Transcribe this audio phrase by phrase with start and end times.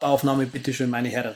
[0.00, 1.34] Aufnahme, bitteschön, meine Herren.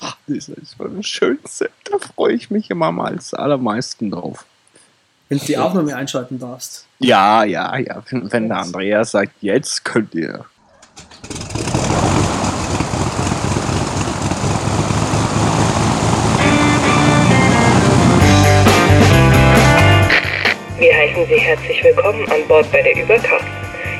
[0.00, 1.70] Ach, das ist das Schönste.
[1.84, 4.44] Da freue ich mich immer mal als allermeisten drauf.
[5.28, 6.86] Wenn du die Aufnahme einschalten darfst.
[6.98, 8.02] Ja, ja, ja.
[8.10, 10.44] Wenn, wenn der Andreas sagt, jetzt könnt ihr.
[20.78, 23.46] Wir heißen Sie herzlich willkommen an Bord bei der Überkraft.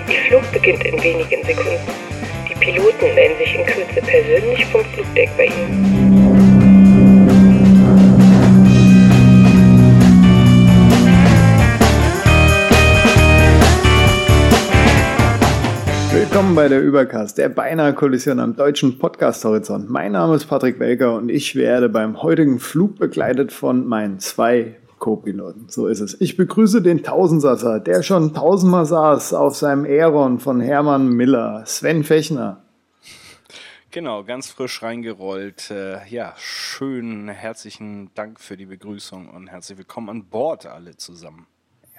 [0.09, 2.12] Ihr Flug beginnt in wenigen Sekunden.
[2.63, 6.13] Piloten melden sich in Kürze persönlich vom Flugdeck bei Ihnen.
[16.13, 19.91] Willkommen bei der Übercast, der beinahe Kollision am deutschen Podcast-Horizont.
[19.91, 24.77] Mein Name ist Patrick Welker und ich werde beim heutigen Flug begleitet von meinen zwei
[25.03, 25.69] Co-Piloten.
[25.69, 26.19] So ist es.
[26.21, 32.05] Ich begrüße den Tausendsasser, der schon tausendmal saß auf seinem Aeron von Hermann Miller, Sven
[32.05, 32.63] Fechner.
[33.91, 35.73] Genau, ganz frisch reingerollt.
[35.73, 41.49] Äh, ja, schönen herzlichen Dank für die Begrüßung und herzlich willkommen an Bord alle zusammen.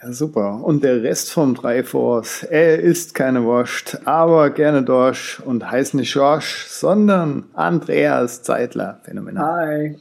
[0.01, 0.63] Ja, super.
[0.63, 6.09] Und der Rest vom Dreiforce, er ist keine Wurst, aber gerne Dorsch und heißt nicht
[6.09, 9.01] Schorsch, sondern Andreas Zeitler.
[9.03, 9.67] Phänomenal.
[9.67, 9.99] Hi.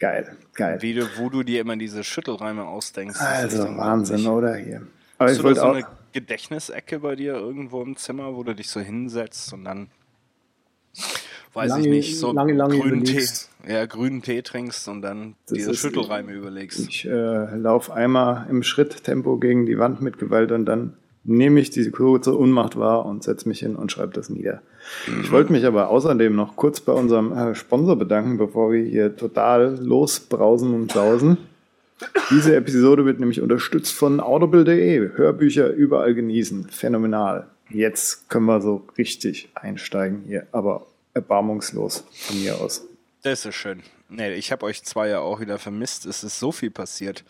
[0.00, 0.78] Geil, geil.
[0.80, 3.18] Wie du, wo du dir immer diese Schüttelreime ausdenkst.
[3.18, 4.28] das ist Also Wahnsinn, unglaublich.
[4.50, 4.86] oder hier?
[5.18, 5.74] Aber Hast ich du da so auch.
[5.74, 9.88] eine Gedächtnisecke bei dir irgendwo im Zimmer, wo du dich so hinsetzt und dann,
[11.52, 13.26] weiß Lange- ich nicht, so lange, lange grünen Tee,
[13.66, 16.80] ja, grünen Tee trinkst und dann Das diese Schüttelreime überlegst.
[16.88, 21.70] Ich äh, laufe einmal im Schritttempo gegen die Wand mit Gewalt und dann nehme ich
[21.70, 24.62] diese kurze Unmacht wahr und setze mich hin und schreibe das nieder.
[25.22, 29.16] Ich wollte mich aber außerdem noch kurz bei unserem äh, Sponsor bedanken, bevor wir hier
[29.16, 31.38] total losbrausen und sausen.
[32.30, 35.16] Diese Episode wird nämlich unterstützt von audible.de.
[35.16, 36.68] Hörbücher überall genießen.
[36.70, 37.46] Phänomenal.
[37.70, 42.86] Jetzt können wir so richtig einsteigen hier, aber erbarmungslos von mir aus.
[43.22, 43.80] Das ist schön.
[44.16, 46.06] Nee, ich habe euch zwei ja auch wieder vermisst.
[46.06, 47.24] Es ist so viel passiert,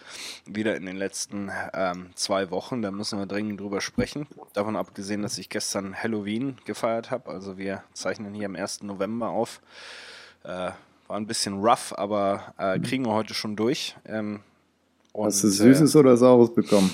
[0.45, 2.83] wieder in den letzten ähm, zwei Wochen.
[2.83, 4.27] Da müssen wir dringend drüber sprechen.
[4.53, 7.31] Davon abgesehen, dass ich gestern Halloween gefeiert habe.
[7.31, 8.83] Also wir zeichnen hier am 1.
[8.83, 9.63] November auf.
[10.43, 10.73] Äh,
[11.07, 13.97] war ein bisschen rough, aber äh, kriegen wir heute schon durch.
[14.05, 14.41] Ähm,
[15.13, 16.91] und, Hast du Süßes oder Saures bekommen?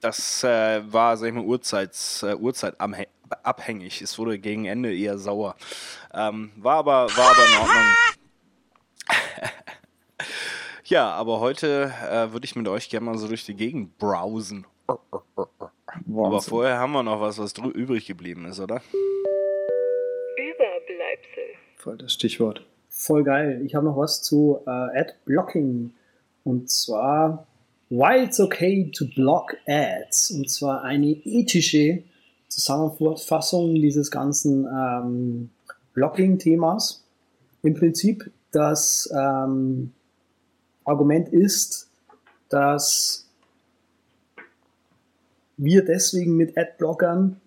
[0.00, 3.08] das äh, war, sag ich mal, Uhrzeits, äh, Uhrzeitabhängig.
[3.42, 4.02] Abhängig.
[4.02, 5.56] Es wurde gegen Ende eher sauer.
[6.14, 7.94] Ähm, war, aber, war aber in Ordnung.
[10.84, 14.66] ja, aber heute äh, würde ich mit euch gerne mal so durch die Gegend browsen.
[14.86, 15.22] Aber
[16.06, 16.50] Wahnsinn.
[16.50, 18.80] vorher haben wir noch was, was übrig geblieben ist, oder?
[20.36, 21.44] Überbleibsel.
[21.76, 22.64] Voll das Stichwort.
[22.88, 23.62] Voll geil.
[23.64, 25.92] Ich habe noch was zu äh, Ad-Blocking.
[26.44, 27.46] Und zwar,
[27.90, 30.30] why it's okay to block ads.
[30.30, 32.02] Und zwar eine ethische
[32.48, 35.50] Zusammenfassung dieses ganzen ähm,
[35.94, 37.04] Blocking-Themas.
[37.62, 39.92] Im Prinzip, das ähm,
[40.84, 41.90] Argument ist,
[42.48, 43.28] dass
[45.56, 47.40] wir deswegen mit Adblockern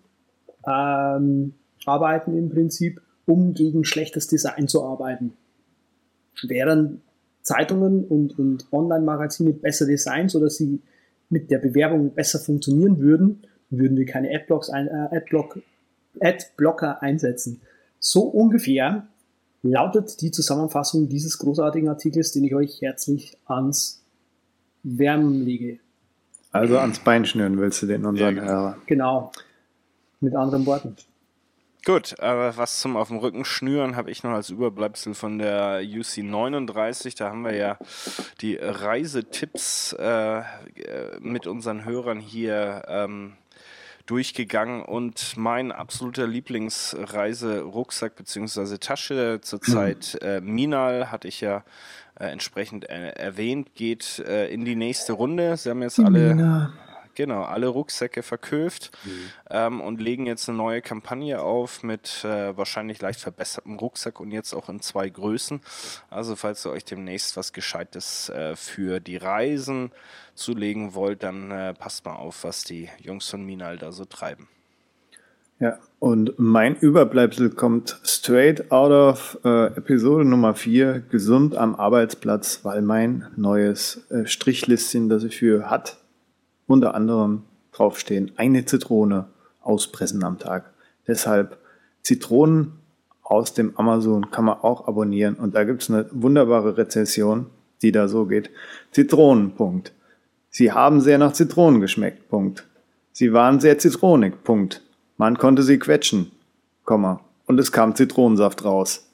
[0.66, 1.54] ähm,
[1.86, 5.34] arbeiten im Prinzip, um gegen schlechtes Design zu arbeiten.
[6.42, 7.02] Wären
[7.42, 10.80] Zeitungen und, und Online-Magazine besser designt, sodass sie
[11.28, 15.60] mit der Bewerbung besser funktionieren würden, würden wir keine Adblocks ein, äh, Adblock,
[16.20, 17.60] Adblocker einsetzen.
[18.00, 19.06] So ungefähr
[19.62, 24.02] lautet die Zusammenfassung dieses großartigen Artikels, den ich euch herzlich ans
[24.82, 25.78] Wärmen lege.
[26.52, 28.52] Also ans Bein schnüren willst du den unseren Ja, genau.
[28.52, 28.76] Hörer.
[28.86, 29.32] Genau.
[30.20, 30.96] Mit anderen Worten.
[31.86, 35.80] Gut, aber was zum auf dem Rücken schnüren habe ich noch als Überbleibsel von der
[35.82, 37.14] UC 39.
[37.14, 37.78] Da haben wir ja
[38.42, 40.44] die Reisetipps äh, äh,
[41.20, 43.32] mit unseren Hörern hier ähm,
[44.10, 48.78] durchgegangen und mein absoluter Lieblingsreiserucksack bzw.
[48.78, 51.62] Tasche zurzeit äh, Minal hatte ich ja
[52.18, 55.56] äh, entsprechend äh, erwähnt, geht äh, in die nächste Runde.
[55.56, 56.72] Sie haben jetzt alle
[57.20, 58.92] Genau, alle Rucksäcke verkauft
[59.50, 64.30] ähm, und legen jetzt eine neue Kampagne auf mit äh, wahrscheinlich leicht verbessertem Rucksack und
[64.30, 65.60] jetzt auch in zwei Größen.
[66.08, 69.92] Also falls ihr euch demnächst was Gescheites äh, für die Reisen
[70.34, 74.48] zulegen wollt, dann äh, passt mal auf, was die Jungs von Minal da so treiben.
[75.58, 82.60] Ja, und mein Überbleibsel kommt straight out of äh, Episode Nummer 4, gesund am Arbeitsplatz,
[82.62, 85.99] weil mein neues äh, Strichlistchen, das ich für hat,
[86.70, 89.26] unter anderem draufstehen, eine Zitrone
[89.60, 90.72] auspressen am Tag.
[91.06, 91.58] Deshalb
[92.02, 92.72] Zitronen
[93.22, 97.46] aus dem Amazon kann man auch abonnieren und da gibt es eine wunderbare Rezension,
[97.82, 98.50] die da so geht.
[98.92, 99.92] Zitronen, Punkt.
[100.48, 102.66] Sie haben sehr nach Zitronen geschmeckt, Punkt.
[103.12, 104.82] Sie waren sehr zitronig, Punkt.
[105.16, 106.30] Man konnte sie quetschen,
[106.84, 107.20] Komma.
[107.46, 109.06] und es kam Zitronensaft raus.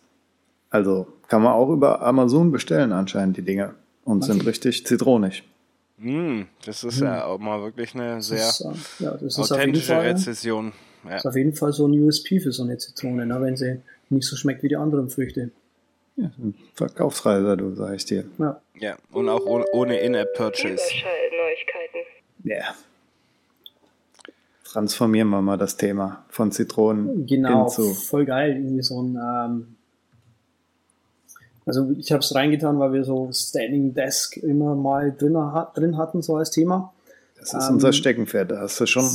[0.70, 3.74] Also kann man auch über Amazon bestellen anscheinend die Dinge
[4.04, 5.42] und sind richtig zitronig.
[5.98, 9.38] Mm, das ist ja auch mal wirklich eine sehr Das ist, äh, ja, das ist
[9.38, 10.72] auf jeden authentische Fall, Rezession.
[11.08, 11.16] Ja.
[11.16, 14.26] ist auf jeden Fall so ein USP für so eine Zitrone, ne, wenn sie nicht
[14.28, 15.50] so schmeckt wie die anderen Früchte.
[16.16, 18.24] Ja, ein Verkaufsreiser, du sag ich dir.
[18.38, 18.60] Ja.
[18.78, 20.82] ja, und auch ohne, ohne In-App-Purchase.
[22.44, 22.74] Ja.
[24.64, 27.94] Transformieren wir mal das Thema von Zitronen Genau, hin zu.
[27.94, 28.56] voll geil.
[28.56, 29.75] Irgendwie so ein, ähm,
[31.66, 35.36] also ich habe es reingetan, weil wir so Standing Desk immer mal drin,
[35.74, 36.92] drin hatten, so als Thema.
[37.38, 39.10] Das ist ähm, unser Steckenpferd, da hast du schon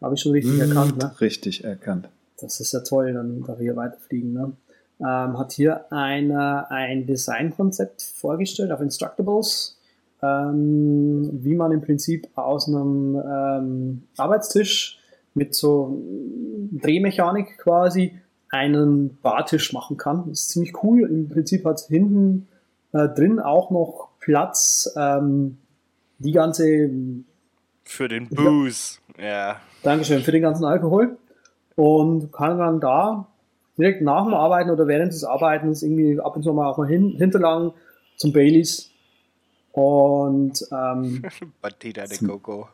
[0.00, 1.14] Habe ich schon richtig erkannt, ne?
[1.20, 2.08] richtig erkannt.
[2.40, 4.32] Das ist ja toll, dann darf ich hier weiterfliegen.
[4.32, 4.52] Ne?
[5.00, 9.78] Ähm, hat hier eine, ein Designkonzept vorgestellt auf Instructables,
[10.22, 14.98] ähm, wie man im Prinzip aus einem ähm, Arbeitstisch
[15.34, 16.02] mit so
[16.72, 18.18] Drehmechanik quasi
[18.56, 20.24] einen Bartisch machen kann.
[20.28, 21.02] Das ist ziemlich cool.
[21.02, 22.48] Im Prinzip hat hinten
[22.92, 25.58] äh, drin auch noch Platz, ähm,
[26.18, 26.90] die ganze
[27.84, 28.98] Für den Booze.
[29.18, 29.60] Ja.
[29.82, 31.16] Dankeschön für den ganzen Alkohol
[31.76, 33.28] und kann dann da
[33.78, 36.88] direkt nach dem Arbeiten oder während des Arbeitens irgendwie ab und zu mal auch mal
[36.88, 37.72] hin, hinterlangen
[38.16, 38.90] zum Baileys
[39.72, 41.22] und ähm,
[41.60, 42.68] Batida de Coco.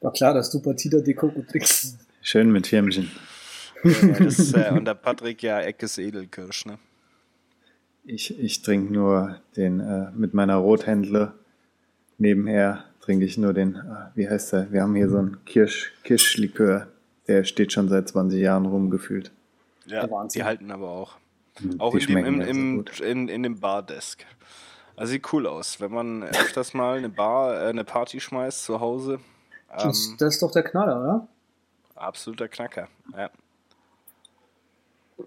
[0.00, 1.98] war klar, dass du Partida de Coco trinkst.
[2.22, 3.10] Schön mit Firmchen.
[3.84, 6.78] Ja, das, äh, und der Patrick ja Eckes Edelkirsch, ne?
[8.04, 11.32] Ich, ich trinke nur den äh, mit meiner Rothändle.
[12.18, 13.80] Nebenher trinke ich nur den, äh,
[14.14, 14.72] wie heißt der?
[14.72, 16.88] Wir haben hier so einen Kirsch, Kirschlikör.
[17.26, 19.30] Der steht schon seit 20 Jahren rumgefühlt.
[19.86, 21.16] Ja, die halten aber auch.
[21.60, 24.24] Die Auch in dem, im, so im, in, in dem Bardesk.
[24.96, 28.80] Also sieht cool aus, wenn man öfters mal eine Bar, äh, eine Party schmeißt zu
[28.80, 29.14] Hause.
[29.70, 31.28] Ähm, Das, das ist doch der Knaller, oder?
[32.00, 32.88] absoluter Knacker.
[33.16, 33.30] Ja.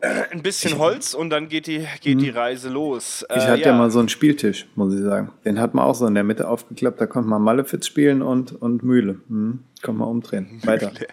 [0.01, 3.25] Ein bisschen Holz und dann geht die, geht die Reise los.
[3.29, 3.73] Ich Äh, hatte ja.
[3.73, 5.31] mal so einen Spieltisch, muss ich sagen.
[5.45, 6.99] Den hat man auch so in der Mitte aufgeklappt.
[7.01, 9.19] Da konnte man Malefiz spielen und, und Mühle.
[9.27, 10.61] Hm, kann man umdrehen.
[10.65, 10.91] Weiter.
[10.91, 11.07] Mühle.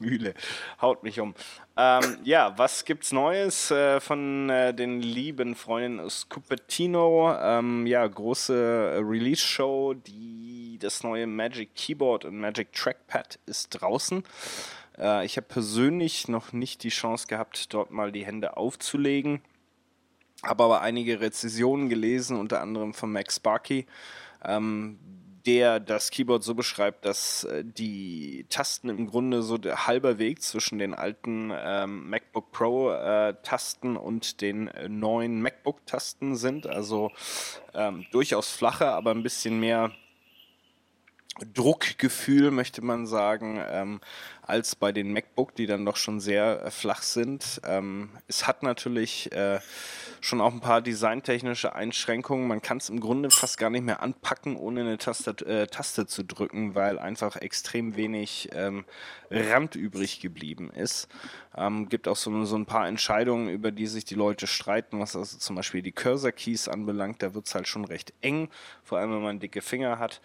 [0.00, 0.34] Mühle.
[0.80, 1.34] Haut mich um.
[1.76, 7.34] Ähm, ja, was gibt's Neues äh, von äh, den lieben Freunden aus Cupertino?
[7.38, 9.94] Ähm, ja, große äh, Release-Show.
[9.94, 14.24] Die, das neue Magic Keyboard und Magic Trackpad ist draußen.
[15.00, 19.42] Äh, ich habe persönlich noch nicht die Chance gehabt, dort mal die Hände aufzulegen.
[20.42, 23.86] Habe aber einige Rezensionen gelesen, unter anderem von Max Sparky,
[24.44, 24.98] ähm,
[25.46, 30.42] der das Keyboard so beschreibt, dass äh, die Tasten im Grunde so der halber Weg
[30.42, 36.66] zwischen den alten ähm, MacBook Pro äh, Tasten und den äh, neuen MacBook Tasten sind.
[36.66, 37.10] Also
[37.74, 39.92] ähm, durchaus flacher, aber ein bisschen mehr
[41.54, 44.00] Druckgefühl, möchte man sagen, ähm,
[44.42, 47.60] als bei den MacBook, die dann doch schon sehr äh, flach sind.
[47.64, 49.60] Ähm, es hat natürlich äh,
[50.20, 52.48] schon auch ein paar designtechnische Einschränkungen.
[52.48, 56.06] Man kann es im Grunde fast gar nicht mehr anpacken, ohne eine Taste, äh, Taste
[56.06, 58.84] zu drücken, weil einfach extrem wenig ähm,
[59.30, 61.08] Rand übrig geblieben ist.
[61.56, 65.16] Ähm, gibt auch so, so ein paar Entscheidungen, über die sich die Leute streiten, was
[65.16, 67.22] also zum Beispiel die Cursor-Keys anbelangt.
[67.22, 68.48] Da wird es halt schon recht eng,
[68.82, 70.20] vor allem wenn man dicke Finger hat.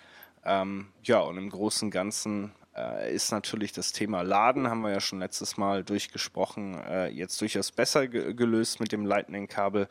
[0.45, 4.91] Ähm, ja, und im Großen und Ganzen äh, ist natürlich das Thema Laden, haben wir
[4.91, 9.87] ja schon letztes Mal durchgesprochen, äh, jetzt durchaus besser ge gelöst mit dem Lightning-Kabel.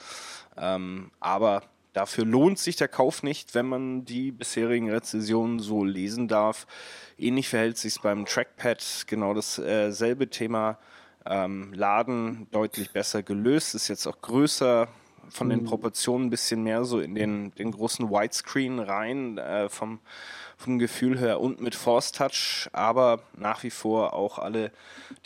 [0.57, 1.63] Ähm, aber
[1.93, 6.67] dafür lohnt sich der Kauf nicht, wenn man die bisherigen Rezensionen so lesen darf.
[7.19, 10.79] Ähnlich verhält sich beim Trackpad, genau dasselbe Thema.
[11.27, 14.89] Ähm, Laden deutlich besser gelöst, ist jetzt auch größer,
[15.31, 20.01] von den Proportionen ein bisschen mehr so in den, den großen Widescreen rein, äh, vom,
[20.57, 24.73] vom Gefühl her und mit Force Touch, aber nach wie vor auch alle,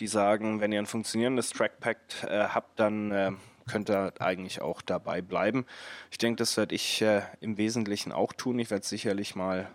[0.00, 3.32] die sagen, wenn ihr ein funktionierendes Trackpad äh, habt, dann äh,
[3.68, 5.66] könnt ihr eigentlich auch dabei bleiben.
[6.10, 8.58] Ich denke, das werde ich äh, im Wesentlichen auch tun.
[8.58, 9.68] Ich werde sicherlich mal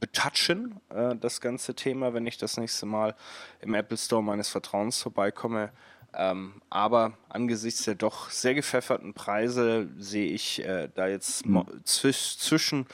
[0.00, 3.14] betatschen, äh, das ganze Thema, wenn ich das nächste Mal
[3.60, 5.70] im Apple Store meines Vertrauens vorbeikomme.
[6.16, 11.44] Ähm, aber angesichts der doch sehr gepfefferten Preise sehe ich äh, da jetzt
[11.84, 12.86] zwisch, zwischen,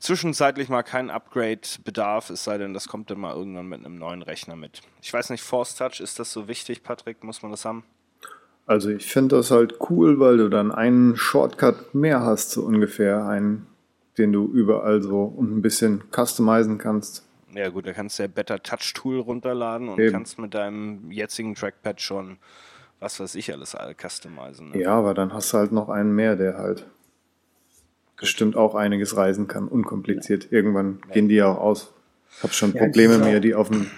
[0.00, 4.22] zwischenzeitlich mal keinen Upgrade-Bedarf, es sei denn, das kommt dann mal irgendwann mit einem neuen
[4.22, 4.80] Rechner mit.
[5.02, 7.22] Ich weiß nicht, Force Touch, ist das so wichtig, Patrick?
[7.24, 7.84] Muss man das haben?
[8.66, 13.26] Also ich finde das halt cool, weil du dann einen Shortcut mehr hast, so ungefähr.
[13.26, 13.66] Einen,
[14.18, 17.26] den du überall so und ein bisschen customizen kannst.
[17.54, 20.12] Ja gut, da kannst du ja Better Touch Tool runterladen und Eben.
[20.12, 22.38] kannst mit deinem jetzigen Trackpad schon,
[23.00, 24.70] was weiß ich, alles all customizen.
[24.70, 24.80] Ne?
[24.80, 26.86] Ja, aber dann hast du halt noch einen mehr, der halt
[28.16, 30.48] bestimmt auch einiges reisen kann, unkompliziert.
[30.50, 31.92] Irgendwann gehen die ja auch aus.
[32.36, 33.90] Ich habe schon Ja, Probleme, mir die auf dem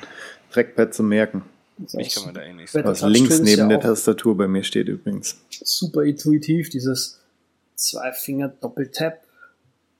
[0.50, 1.42] Trackpad zu merken.
[1.92, 4.88] Mich kann man da eh nicht Was links neben ja der Tastatur bei mir steht
[4.88, 5.40] übrigens.
[5.50, 7.20] super intuitiv, dieses
[7.74, 9.20] zwei Finger Doppeltap,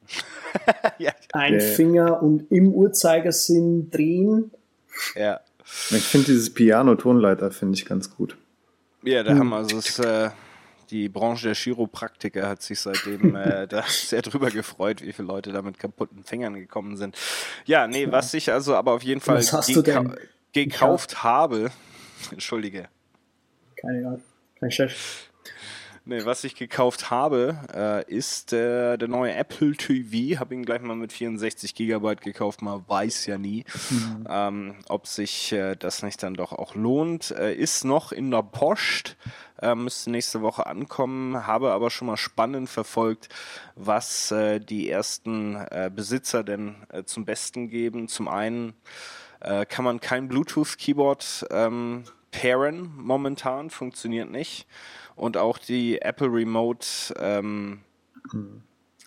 [0.99, 1.61] ja, ein Ja.
[1.61, 4.51] Finger und im Uhrzeigersinn drehen.
[5.17, 5.41] ja.
[5.91, 8.37] Ich finde dieses Piano-Tonleiter finde ich ganz gut.
[9.03, 9.39] Ja, da Hm.
[9.39, 10.29] haben also es, äh,
[10.91, 15.53] die Branche der Chiropraktiker hat sich seitdem äh, da sehr drüber gefreut, wie viele Leute
[15.53, 17.17] da mit kaputten Fingern gekommen sind.
[17.65, 20.15] Ja, nee, was ich also aber auf jeden Fall denn?
[20.53, 21.71] gekauft habe,
[22.31, 22.89] entschuldige,
[23.77, 24.23] Keine Ahnung,
[24.61, 25.31] kein Chef.
[26.07, 30.39] Nee, was ich gekauft habe, äh, ist äh, der neue Apple TV.
[30.39, 32.61] Habe ihn gleich mal mit 64 Gigabyte gekauft.
[32.61, 33.65] Man weiß ja nie,
[34.29, 37.31] ähm, ob sich äh, das nicht dann doch auch lohnt.
[37.31, 39.17] Äh, ist noch in der Post,
[39.63, 41.47] äh, müsste nächste Woche ankommen.
[41.47, 43.31] Habe aber schon mal spannend verfolgt,
[43.75, 45.59] was äh, die ersten
[45.95, 48.09] Besitzer denn zum Besten geben.
[48.09, 48.75] Zum einen
[49.41, 52.05] kann man kein Bluetooth-Keyboard ähm,
[52.41, 54.67] pairen momentan, funktioniert nicht.
[55.17, 56.87] Und auch die Apple Remote
[57.19, 57.81] ähm,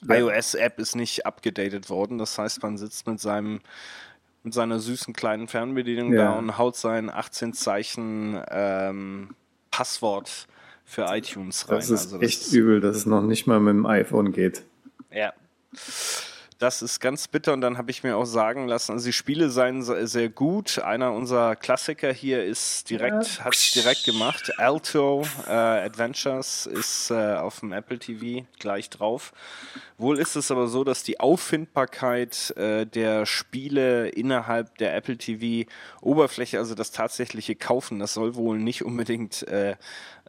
[0.07, 2.17] iOS-App ist nicht abgedatet worden.
[2.17, 3.60] Das heißt, man sitzt mit seinem
[4.43, 6.24] mit seiner süßen kleinen Fernbedienung Ja.
[6.25, 9.36] da und haut sein 18 Zeichen ähm,
[9.72, 10.48] Passwort
[10.86, 11.75] für iTunes rein.
[11.79, 14.63] Das ist Also echt übel, dass es noch nicht mal mit dem iPhone geht.
[15.12, 15.34] ja.
[16.60, 19.52] Das ist ganz bitter und dann habe ich mir auch sagen lassen, also die Spiele
[19.52, 20.80] seien se- sehr gut.
[20.80, 24.52] Einer unserer Klassiker hier ist direkt, hat es direkt gemacht.
[24.58, 29.34] Alto äh, Adventures ist äh, auf dem Apple TV gleich drauf.
[30.00, 35.70] Wohl ist es aber so, dass die Auffindbarkeit äh, der Spiele innerhalb der Apple TV
[36.02, 39.76] Oberfläche, also das tatsächliche Kaufen, das soll wohl nicht unbedingt äh,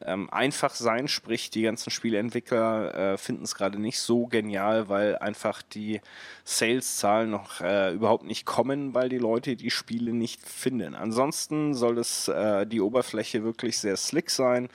[0.05, 5.17] ähm, einfach sein, sprich die ganzen Spieleentwickler äh, finden es gerade nicht so genial, weil
[5.19, 6.01] einfach die
[6.45, 10.95] Sales-Zahlen noch äh, überhaupt nicht kommen, weil die Leute die Spiele nicht finden.
[10.95, 14.69] Ansonsten soll es äh, die Oberfläche wirklich sehr slick sein,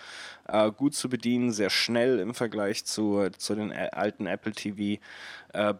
[0.47, 5.01] äh, gut zu bedienen, sehr schnell im Vergleich zu, zu den äh, alten Apple TV
[5.53, 5.73] äh,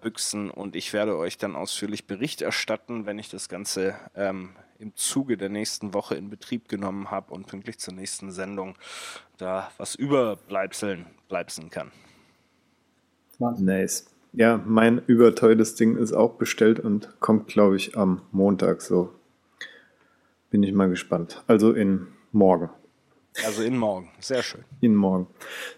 [0.54, 5.38] und ich werde euch dann ausführlich Bericht erstatten, wenn ich das Ganze ähm, im Zuge
[5.38, 8.76] der nächsten Woche in Betrieb genommen habe und pünktlich zur nächsten Sendung
[9.38, 11.92] da was überbleibseln bleibseln kann.
[13.40, 14.06] Nice.
[14.34, 19.14] Ja, mein überteures Ding ist auch bestellt und kommt, glaube ich, am Montag so.
[20.50, 21.44] Bin ich mal gespannt.
[21.48, 22.70] Also in morgen.
[23.46, 24.12] Also in morgen.
[24.20, 24.64] Sehr schön.
[24.82, 25.28] In morgen.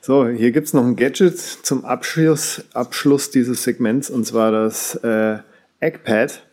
[0.01, 4.95] So, hier gibt es noch ein Gadget zum Abschluss, Abschluss dieses Segments und zwar das
[4.95, 5.39] äh,
[5.79, 6.45] Eggpad,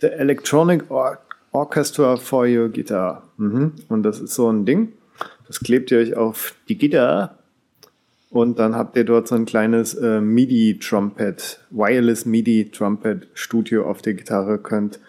[0.00, 1.18] The Electronic Or
[1.52, 3.22] Orchestra for Your Guitar.
[3.36, 3.72] Mhm.
[3.88, 4.92] Und das ist so ein Ding,
[5.46, 7.30] das klebt ihr euch auf die Gitarre
[8.30, 14.58] und dann habt ihr dort so ein kleines äh, MIDI-Trumpet, Wireless MIDI-Trumpet-Studio auf der Gitarre,
[14.58, 15.00] könnt,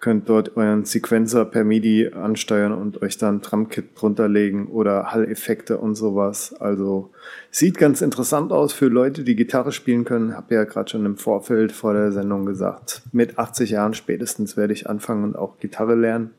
[0.00, 5.76] könnt dort euren Sequencer per MIDI ansteuern und euch dann Drumkit drunter legen oder Hall-Effekte
[5.76, 6.54] und sowas.
[6.58, 7.10] Also
[7.50, 10.34] sieht ganz interessant aus für Leute, die Gitarre spielen können.
[10.34, 13.02] Hab ja gerade schon im Vorfeld vor der Sendung gesagt.
[13.12, 16.30] Mit 80 Jahren spätestens werde ich anfangen und auch Gitarre lernen.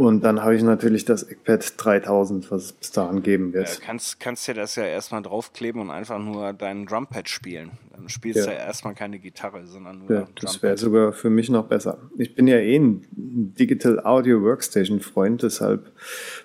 [0.00, 3.82] Und dann habe ich natürlich das Eggpad 3000, was es bis dahin geben wird.
[3.82, 7.72] kannst, kannst dir das ja erstmal draufkleben und einfach nur deinen Drumpad spielen.
[7.92, 8.56] Dann spielst du Ja.
[8.56, 11.98] ja erstmal keine Gitarre, sondern nur Ja, das wäre sogar für mich noch besser.
[12.16, 15.92] Ich bin ja eh ein Digital Audio Workstation Freund, deshalb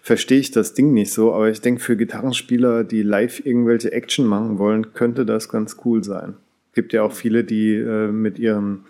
[0.01, 1.33] verstehe ich das Ding nicht so.
[1.33, 6.03] Aber ich denke, für Gitarrenspieler, die live irgendwelche Action machen wollen, könnte das ganz cool
[6.03, 6.33] sein.
[6.73, 8.83] Gibt ja auch viele, die äh, mit ihren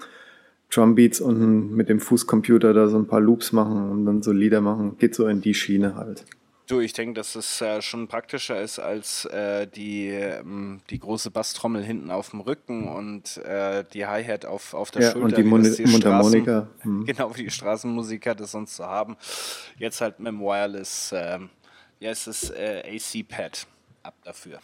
[0.76, 4.62] Drumbeats und mit dem Fußcomputer da so ein paar Loops machen und dann so Lieder
[4.62, 4.98] machen.
[4.98, 6.26] Geht so in die Schiene halt.
[6.68, 11.30] Du, ich denke, dass es äh, schon praktischer ist als äh, die, ähm, die große
[11.30, 15.26] Basstrommel hinten auf dem Rücken und äh, die Hi-Hat auf, auf der Ja, Schulter.
[15.26, 16.68] und die das Mundharmonika.
[16.84, 17.06] Mhm.
[17.06, 19.16] Genau, wie die Straßenmusiker das sonst so haben.
[19.78, 21.40] Jetzt halt mit dem Wireless, ja,
[22.00, 23.68] es ist AC-Pad.
[24.02, 24.60] Ab dafür.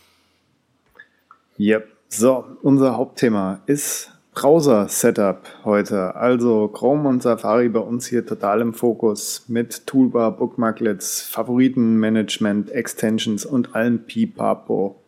[1.60, 1.88] Yep.
[2.10, 6.16] So, unser Hauptthema ist Browser-Setup heute.
[6.16, 13.46] Also Chrome und Safari bei uns hier total im Fokus mit Toolbar, Bookmarklets, Favoritenmanagement, Extensions
[13.46, 15.02] und allen Pipapo.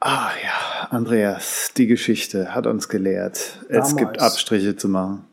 [0.00, 3.60] Ah ja, Andreas, die Geschichte hat uns gelehrt.
[3.68, 3.96] Es Damals.
[3.96, 5.24] gibt Abstriche zu machen.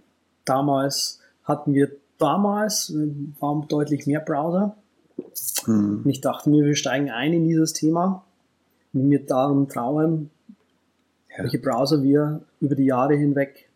[0.45, 2.93] Damals hatten wir damals
[3.39, 4.75] waren deutlich mehr Browser.
[5.63, 6.01] Hm.
[6.03, 8.23] Und ich dachte mir, wir steigen ein in dieses Thema
[8.93, 10.29] mir darum trauern,
[11.39, 11.43] Ja.
[11.45, 13.69] welche Browser wir über die Jahre hinweg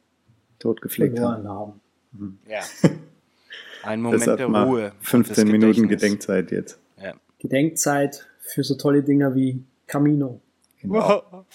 [0.59, 1.43] Totgefleckt haben.
[1.43, 1.81] verloren
[2.17, 2.39] haben.
[2.47, 2.61] Ja.
[3.83, 4.91] Ein Moment der Ruhe.
[4.91, 5.87] und 15 des Minuten.
[5.89, 6.79] Gedenkzeit jetzt.
[7.01, 7.13] Ja.
[7.39, 10.39] Gedenkzeit für so tolle Dinger wie Camino.
[10.81, 11.45] Genau.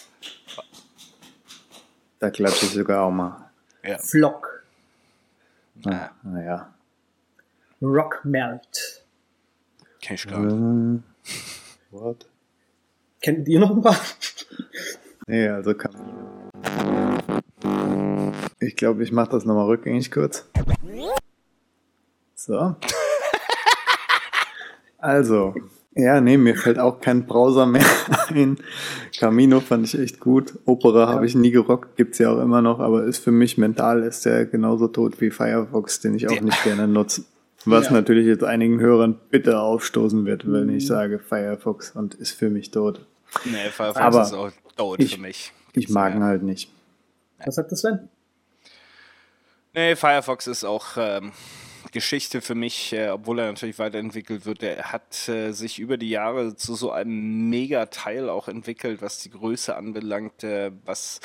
[2.19, 3.50] Da klatsche ich sogar auch mal.
[3.85, 3.99] ja.
[3.99, 4.65] Flock.
[5.87, 6.75] Ah, naja.
[7.81, 9.05] Rock Melt.
[10.03, 11.03] Kenn ich gar nicht.
[11.25, 12.27] Äh, what?
[13.21, 13.97] Kennt ihr noch ein paar?
[15.28, 15.92] Nee, also kann.
[18.61, 20.49] Ich glaube, ich mache das nochmal rückgängig kurz.
[22.35, 22.75] So.
[24.99, 25.54] Also,
[25.94, 27.85] ja, nee, mir fällt auch kein Browser mehr
[28.30, 28.58] ein.
[29.18, 30.54] Camino fand ich echt gut.
[30.64, 34.02] Opera habe ich nie gerockt, gibt's ja auch immer noch, aber ist für mich mental
[34.02, 37.23] ist der genauso tot wie Firefox, den ich auch nicht gerne nutze.
[37.64, 37.92] Was Ja.
[37.92, 42.70] natürlich jetzt einigen Hörern bitter aufstoßen wird, wenn ich sage Firefox und ist für mich
[42.70, 43.04] tot.
[43.44, 45.52] Nee, Firefox Aber ist auch tot ich- für mich.
[45.75, 46.70] Ich mag ihn halt nicht.
[47.44, 48.08] Was sagt das Sven?
[49.75, 51.32] Nee, Firefox ist auch ähm,
[51.92, 54.62] Geschichte für mich, äh, obwohl er natürlich weiterentwickelt wird.
[54.62, 59.30] Er hat äh, sich über die Jahre zu so einem Megateil auch entwickelt, was die
[59.30, 61.20] Größe anbelangt, äh, was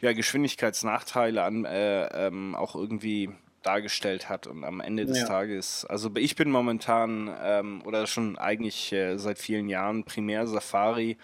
[0.00, 3.30] ja Geschwindigkeitsnachteile an, äh, ähm, auch irgendwie
[3.62, 5.26] dargestellt hat und am Ende des Ja.
[5.26, 11.16] Tages, also ich bin momentan ähm, oder schon eigentlich äh, seit vielen Jahren primär Safari,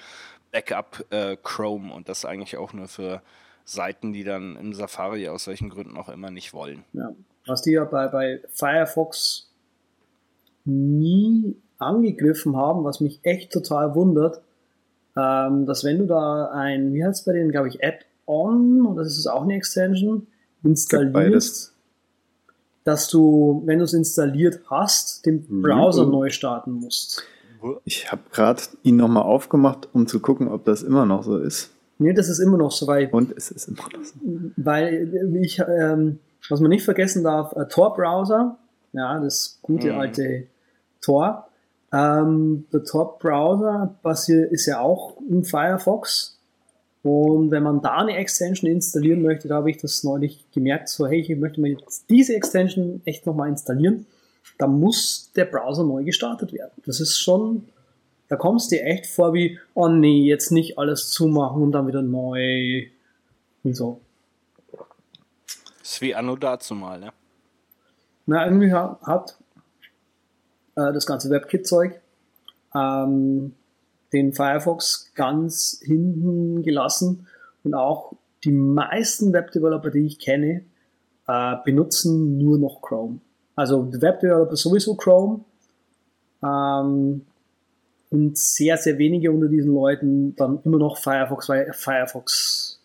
[0.52, 3.22] Backup äh, Chrome und das eigentlich auch nur für
[3.64, 6.84] Seiten, die dann im Safari aus welchen Gründen auch immer nicht wollen.
[6.92, 7.12] Ja.
[7.46, 9.50] Was die ja bei, bei Firefox
[10.64, 14.40] nie angegriffen haben, was mich echt total wundert,
[15.16, 19.02] ähm, dass wenn du da ein, wie heißt es bei denen, glaube ich, Add-on, oder
[19.02, 20.26] das ist auch eine Extension,
[20.62, 21.74] installierst,
[22.84, 25.62] dass du, wenn du es installiert hast, den Mhm.
[25.62, 27.24] Browser neu starten musst.
[27.84, 31.70] Ich habe gerade ihn nochmal aufgemacht, um zu gucken, ob das immer noch so ist.
[31.98, 34.14] Nee, das ist immer noch so, weil Und es ist immer noch so.
[34.56, 38.58] weil ich, ähm, was man nicht vergessen darf, äh, Tor-Browser,
[38.92, 39.98] ja, das gute Mhm.
[39.98, 40.46] alte
[41.00, 41.48] Tor.
[41.92, 43.94] Ähm, der Tor-Browser
[44.50, 46.38] ist ja auch im Firefox.
[47.02, 51.06] Und wenn man da eine Extension installieren möchte, da habe ich das neulich gemerkt, so
[51.06, 54.06] hey, ich möchte mir jetzt diese Extension echt nochmal installieren,
[54.58, 56.72] da muss der Browser neu gestartet werden.
[56.86, 57.68] Das ist schon,
[58.28, 61.86] da kommst du dir echt vor wie, oh nee, jetzt nicht alles zumachen und dann
[61.86, 62.86] wieder neu
[63.64, 64.00] und so.
[65.82, 67.12] Ist wie Anno dazu mal, ne?
[68.26, 69.36] Na, irgendwie ha- hat
[70.76, 72.00] äh, das ganze WebKit-Zeug
[72.74, 73.54] ähm,
[74.12, 77.26] den Firefox ganz hinten gelassen
[77.64, 78.12] und auch
[78.44, 80.64] die meisten Webdeveloper, die ich kenne,
[81.26, 83.20] äh, benutzen nur noch Chrome.
[83.62, 85.44] Also Webdeveloper sowieso Chrome
[86.42, 87.24] ähm,
[88.10, 92.80] und sehr, sehr wenige unter diesen Leuten dann immer noch Firefox, weil Firefox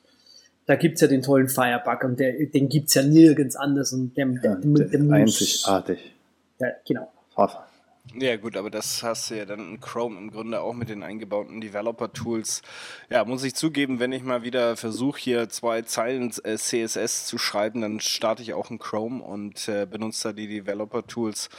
[0.67, 4.27] da gibt's ja den tollen Firebug und der, den gibt's ja nirgends anders und der,
[4.27, 6.13] Ja, der, der, der einzigartig.
[6.59, 7.11] Ja, genau.
[7.33, 7.66] Pfeffer.
[8.15, 11.03] Ja gut, aber das hast du ja dann in Chrome im Grunde auch mit den
[11.03, 12.61] eingebauten Developer-Tools.
[13.09, 17.37] Ja, muss ich zugeben, wenn ich mal wieder versuche, hier zwei Zeilen äh, CSS zu
[17.37, 21.49] schreiben, dann starte ich auch in Chrome und äh, benutze da die Developer-Tools,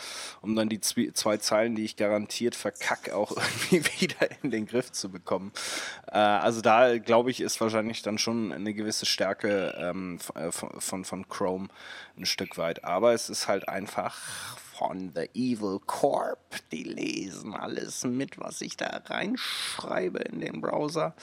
[0.40, 3.32] um dann die zwei Zeilen, die ich garantiert verkack, auch
[3.70, 5.52] irgendwie wieder in den Griff zu bekommen.
[6.10, 10.50] Äh, also da, glaube ich, ist wahrscheinlich dann schon eine gewisse Stärke ähm, f- äh,
[10.50, 11.68] von, von, von Chrome
[12.16, 12.84] ein Stück weit.
[12.84, 14.16] Aber es ist halt einfach
[14.78, 16.38] von The Evil Corp.
[16.72, 21.14] Die lesen alles mit, was ich da reinschreibe in den Browser.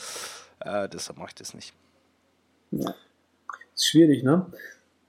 [0.59, 1.73] Äh, deshalb mache ich das nicht.
[2.71, 2.93] Ja.
[3.73, 4.45] Ist schwierig, ne?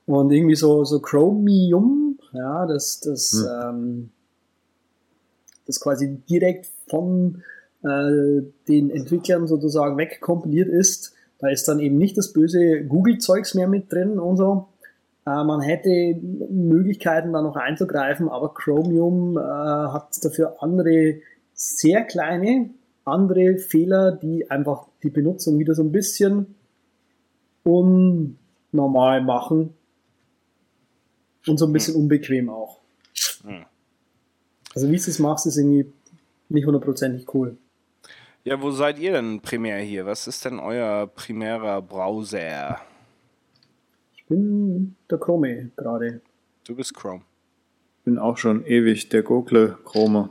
[0.07, 4.11] Und irgendwie so, so Chromium, ja, das, das, ähm,
[5.67, 7.43] das quasi direkt von
[7.83, 11.13] äh, den Entwicklern sozusagen wegkompiliert ist.
[11.39, 14.69] Da ist dann eben nicht das böse Google-Zeugs mehr mit drin und so.
[15.27, 15.91] Äh, man hätte
[16.51, 21.21] Möglichkeiten da noch einzugreifen, aber Chromium äh, hat dafür andere,
[21.53, 22.71] sehr kleine,
[23.05, 26.55] andere Fehler, die einfach die Benutzung wieder so ein bisschen
[27.65, 29.75] unnormal machen
[31.47, 32.81] und so ein bisschen unbequem auch.
[33.43, 33.65] Hm.
[34.75, 35.91] Also wie du es machst, ist irgendwie
[36.49, 37.57] nicht hundertprozentig cool.
[38.45, 40.07] Ja, wo seid ihr denn primär hier?
[40.07, 42.81] Was ist denn euer primärer Browser?
[44.27, 46.21] Ich bin der Chrome gerade.
[46.67, 47.23] Du bist Chrome.
[48.05, 50.31] Bin auch schon ewig der Google Chrome.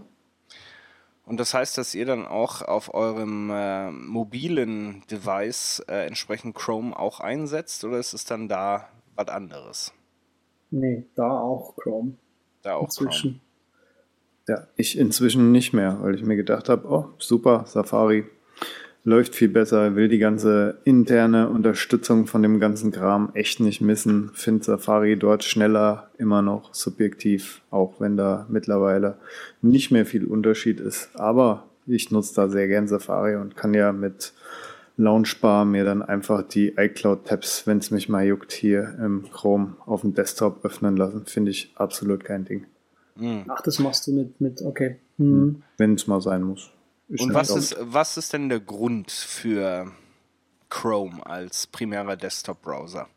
[1.25, 6.99] Und das heißt, dass ihr dann auch auf eurem äh, mobilen Device äh, entsprechend Chrome
[6.99, 9.93] auch einsetzt oder ist es dann da was anderes?
[10.71, 12.17] Nee, da auch Chrome.
[12.63, 13.07] Da auch Chrome.
[13.07, 13.41] Inzwischen.
[14.49, 18.25] Ja, ich inzwischen nicht mehr, weil ich mir gedacht habe, oh, super, Safari
[19.05, 24.31] läuft viel besser, will die ganze interne Unterstützung von dem ganzen Kram echt nicht missen,
[24.33, 29.17] finde Safari dort schneller, immer noch subjektiv, auch wenn da mittlerweile
[29.61, 31.09] nicht mehr viel Unterschied ist.
[31.13, 34.33] Aber ich nutze da sehr gern Safari und kann ja mit
[34.97, 40.01] Launchbar mir dann einfach die iCloud-Tabs, wenn es mich mal juckt, hier im Chrome auf
[40.01, 41.25] dem Desktop öffnen lassen.
[41.25, 42.65] Finde ich absolut kein Ding.
[43.17, 43.43] Mhm.
[43.49, 44.95] Ach, das machst du mit, mit okay.
[45.17, 45.63] Mhm.
[45.77, 46.71] Wenn es mal sein muss.
[47.07, 49.91] Ich Und was ist, was ist denn der Grund für
[50.69, 53.07] Chrome als primärer Desktop-Browser?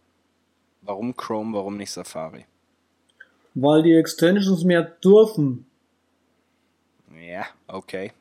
[0.82, 2.44] Warum Chrome, warum nicht Safari?
[3.54, 5.66] Weil die Extensions mehr dürfen.
[7.18, 8.12] Ja, okay.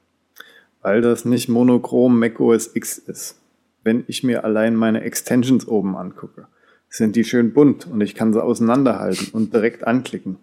[0.81, 3.37] Weil das nicht monochrom Mac OS X ist.
[3.83, 6.47] Wenn ich mir allein meine Extensions oben angucke,
[6.89, 10.37] sind die schön bunt und ich kann sie auseinanderhalten und direkt anklicken.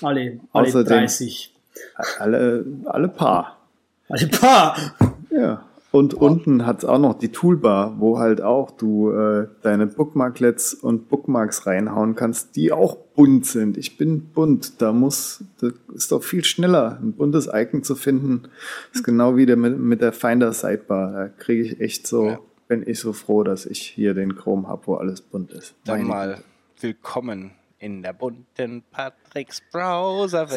[0.00, 1.54] Alle, alle Außerdem, 30.
[2.18, 3.57] Alle, alle paar.
[4.08, 4.76] Alle paar.
[5.30, 5.64] Ja.
[5.90, 6.26] Und oh.
[6.26, 11.08] unten hat es auch noch die Toolbar, wo halt auch du äh, deine Bookmarklets und
[11.08, 13.78] Bookmarks reinhauen kannst, die auch bunt sind.
[13.78, 14.82] Ich bin bunt.
[14.82, 18.48] Da muss, das ist doch viel schneller, ein buntes Icon zu finden.
[18.92, 21.12] ist genau wie der mit, mit der Finder Sidebar.
[21.12, 22.38] Da kriege ich echt so, ja.
[22.68, 25.74] bin ich so froh, dass ich hier den Chrome habe, wo alles bunt ist.
[25.84, 26.38] Dann Meine mal
[26.80, 30.48] willkommen in der bunten Patricks Browser.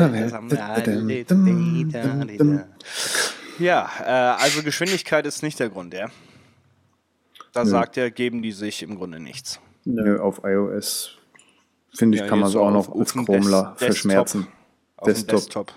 [3.60, 6.10] Ja, äh, also Geschwindigkeit ist nicht der Grund, ja.
[7.54, 7.70] Da Nö.
[7.70, 9.60] sagt er, geben die sich im Grunde nichts.
[9.84, 11.18] Nö, auf iOS
[11.94, 14.48] finde ich, ja, kann man so auch noch als Chromler verschmerzen.
[14.98, 15.40] Auf Desktop.
[15.40, 15.74] Desktop.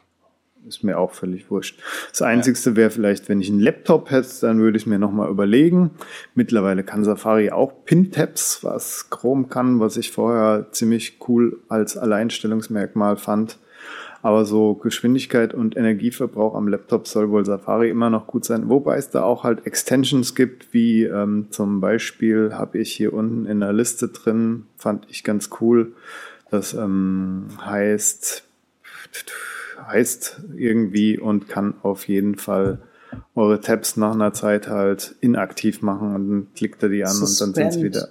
[0.66, 1.78] Ist mir auch völlig wurscht.
[2.10, 5.90] Das Einzige wäre vielleicht, wenn ich einen Laptop hätte, dann würde ich mir nochmal überlegen.
[6.34, 13.18] Mittlerweile kann Safari auch Pin-Tabs, was Chrome kann, was ich vorher ziemlich cool als Alleinstellungsmerkmal
[13.18, 13.58] fand.
[14.24, 18.70] Aber so Geschwindigkeit und Energieverbrauch am Laptop soll wohl Safari immer noch gut sein.
[18.70, 23.44] Wobei es da auch halt Extensions gibt, wie ähm, zum Beispiel habe ich hier unten
[23.44, 25.92] in der Liste drin, fand ich ganz cool.
[26.50, 28.44] Das ähm, heißt,
[29.88, 32.78] heißt irgendwie und kann auf jeden Fall
[33.34, 37.48] eure Tabs nach einer Zeit halt inaktiv machen und dann klickt er die an Suspend.
[37.48, 38.08] und dann sind es wieder.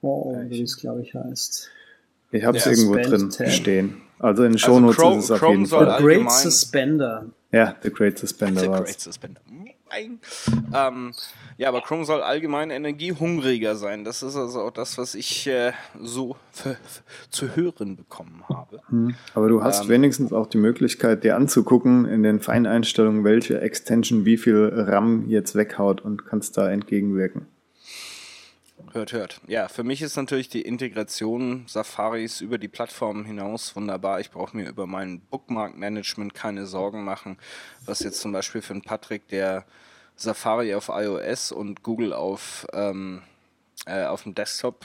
[0.00, 1.68] Oh, wie es glaube ich heißt.
[2.30, 3.50] Ich habe es irgendwo drin Tab.
[3.50, 4.00] stehen.
[4.20, 5.96] Also in den also Shownotes also ist es auf Chrome jeden Fall.
[5.98, 7.26] The Great Suspender.
[7.52, 9.40] Ja, The Great Suspender war Great Suspender.
[10.72, 11.12] Ähm,
[11.56, 14.04] ja, aber Chrome soll allgemein energiehungriger sein.
[14.04, 16.36] Das ist also auch das, was ich äh, so
[17.30, 18.80] zu hören bekommen habe.
[18.88, 19.14] Hm.
[19.34, 24.24] Aber du hast ähm, wenigstens auch die Möglichkeit, dir anzugucken in den Feineinstellungen, welche Extension
[24.24, 27.46] wie viel RAM jetzt weghaut und kannst da entgegenwirken.
[28.92, 29.40] Hört, hört.
[29.46, 34.18] Ja, für mich ist natürlich die Integration Safaris über die Plattformen hinaus wunderbar.
[34.18, 37.38] Ich brauche mir über mein Bookmark-Management keine Sorgen machen,
[37.86, 39.64] was jetzt zum Beispiel für einen Patrick, der
[40.16, 43.22] Safari auf iOS und Google auf, ähm,
[43.86, 44.84] äh, auf dem Desktop,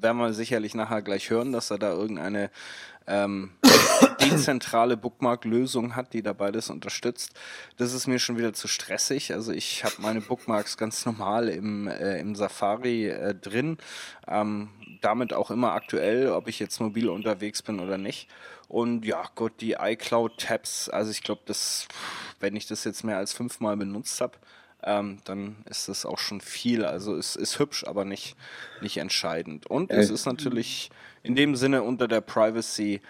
[0.00, 2.50] werden wir sicherlich nachher gleich hören, dass er da irgendeine
[3.08, 3.50] ähm,
[4.20, 7.32] dezentrale Bookmark-Lösung hat, die da beides unterstützt.
[7.76, 9.32] Das ist mir schon wieder zu stressig.
[9.32, 13.78] Also ich habe meine Bookmarks ganz normal im, äh, im Safari äh, drin.
[14.26, 18.28] Ähm, damit auch immer aktuell, ob ich jetzt mobil unterwegs bin oder nicht.
[18.68, 21.86] Und ja, Gott, die iCloud-Tabs, also ich glaube, das,
[22.40, 24.38] wenn ich das jetzt mehr als fünfmal benutzt habe,
[24.82, 26.84] ähm, dann ist das auch schon viel.
[26.84, 28.36] Also es ist hübsch, aber nicht,
[28.80, 29.66] nicht entscheidend.
[29.66, 30.90] Und äh, es ist natürlich
[31.22, 33.00] in dem Sinne unter der Privacy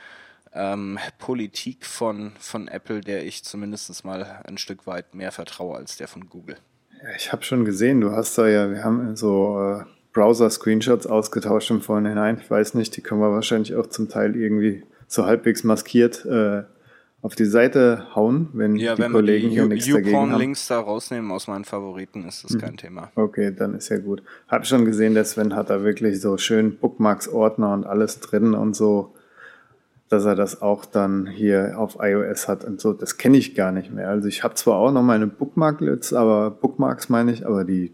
[0.55, 5.97] ähm, Politik von, von Apple, der ich zumindest mal ein Stück weit mehr vertraue als
[5.97, 6.57] der von Google.
[7.17, 11.83] Ich habe schon gesehen, du hast da ja, wir haben so äh, Browser-Screenshots ausgetauscht im
[11.83, 12.39] Vorhinein.
[12.41, 16.63] Ich weiß nicht, die können wir wahrscheinlich auch zum Teil irgendwie so halbwegs maskiert äh,
[17.21, 20.39] auf die Seite hauen, wenn ja, die wenn Kollegen die hier nichts dagegen haben.
[20.39, 22.61] Links da rausnehmen aus meinen Favoriten, ist das hm.
[22.61, 23.11] kein Thema.
[23.15, 24.23] Okay, dann ist ja gut.
[24.47, 28.77] Hab schon gesehen, der Sven hat da wirklich so schön Bookmarks-Ordner und alles drin und
[28.77, 29.15] so,
[30.15, 32.93] dass er das auch dann hier auf iOS hat und so.
[32.93, 34.09] Das kenne ich gar nicht mehr.
[34.09, 37.93] Also ich habe zwar auch noch meine Bookmarklets, aber Bookmarks meine ich, aber die,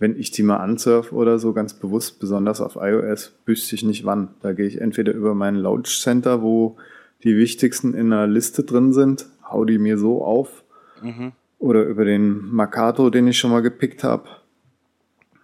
[0.00, 4.04] wenn ich die mal ansurfe oder so, ganz bewusst, besonders auf iOS, wüsste ich nicht
[4.04, 4.30] wann.
[4.42, 6.76] Da gehe ich entweder über meinen Launch Center, wo
[7.22, 10.64] die wichtigsten in einer Liste drin sind, hau die mir so auf.
[11.00, 11.30] Mhm.
[11.60, 14.24] Oder über den Makato, den ich schon mal gepickt habe.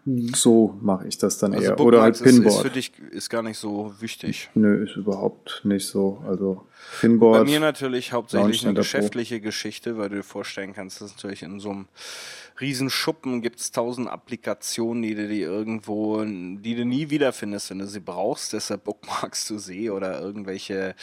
[0.05, 0.33] Mhm.
[0.35, 1.81] So mache ich das dann also eher.
[1.81, 2.47] Oder halt Pinboard.
[2.47, 4.51] Ist, ist für dich ist gar nicht so wichtig.
[4.55, 6.23] Nö, ist überhaupt nicht so.
[6.27, 6.67] Also
[7.01, 7.39] Pinboard.
[7.39, 9.41] Bei mir natürlich hauptsächlich eine geschäftliche.
[9.41, 11.89] Geschichte, weil du dir vorstellen kannst, dass natürlich in so einem
[12.61, 17.87] Riesenschuppen gibt es tausend Applikationen, die du die irgendwo, die du nie wiederfindest, wenn du
[17.87, 18.53] sie brauchst.
[18.53, 20.95] Deshalb bookmarkst du sie oder irgendwelche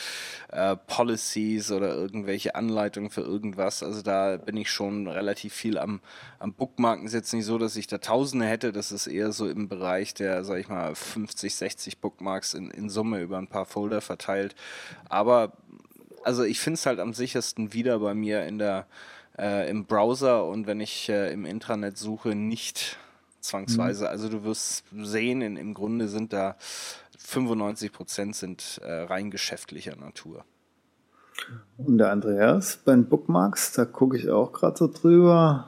[0.49, 3.81] äh, Policies oder irgendwelche Anleitungen für irgendwas.
[3.81, 6.01] Also da bin ich schon relativ viel am,
[6.39, 7.05] am Bookmarken.
[7.05, 8.71] Ist jetzt nicht so, dass ich da Tausende hätte.
[8.71, 12.89] Das ist eher so im Bereich der, sag ich mal, 50, 60 Bookmarks in, in
[12.89, 14.55] Summe über ein paar Folder verteilt.
[15.09, 15.53] Aber
[16.27, 18.85] also ich finde es halt am sichersten wieder bei mir in der
[19.39, 22.97] äh, im Browser und wenn ich äh, im Intranet suche, nicht
[23.39, 24.03] zwangsweise.
[24.03, 24.09] Mhm.
[24.09, 26.57] Also du wirst sehen, in, im Grunde sind da
[27.17, 30.43] 95 Prozent sind äh, rein geschäftlicher Natur.
[31.77, 35.65] Und der Andreas, bei den Bookmarks, da gucke ich auch gerade so drüber.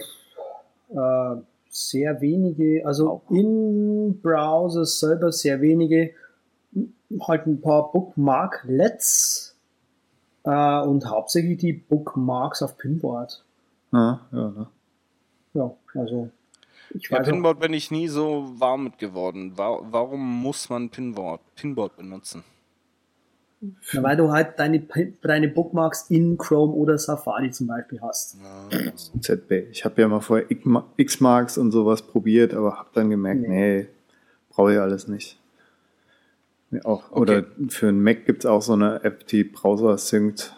[0.89, 6.11] Äh, sehr wenige, also in Browser selber sehr wenige,
[7.21, 9.48] halt ein paar Bookmarklets
[10.43, 13.43] äh, und hauptsächlich die Bookmarks auf Pinboard.
[13.91, 14.67] Ja, ja, ne?
[15.53, 16.29] Ja, also
[16.91, 19.57] ich Ja, weiß auch, Pinboard bin ich nie so warm mit geworden.
[19.57, 22.43] Wa- Warum muss man Pinboard, Pinboard benutzen?
[23.91, 24.81] na, weil du halt deine,
[25.21, 28.37] deine Bookmarks in Chrome oder Safari zum Beispiel hast.
[29.19, 29.67] ZB.
[29.71, 33.47] Ich habe ja mal vorher Xma- X-Marks und sowas probiert, aber habe dann gemerkt, Nee.
[33.81, 33.87] nee,
[34.49, 35.38] brauche ich alles nicht.
[36.71, 40.55] Ja, auch, Oder für einen Mac gibt es auch so eine App, die Browser synkt.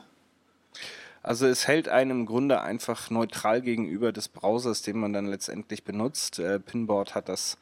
[1.23, 5.83] Also es hält einem im Grunde einfach neutral gegenüber des Browsers, den man dann letztendlich
[5.83, 6.39] benutzt.
[6.39, 7.57] Äh, Pinboard hat das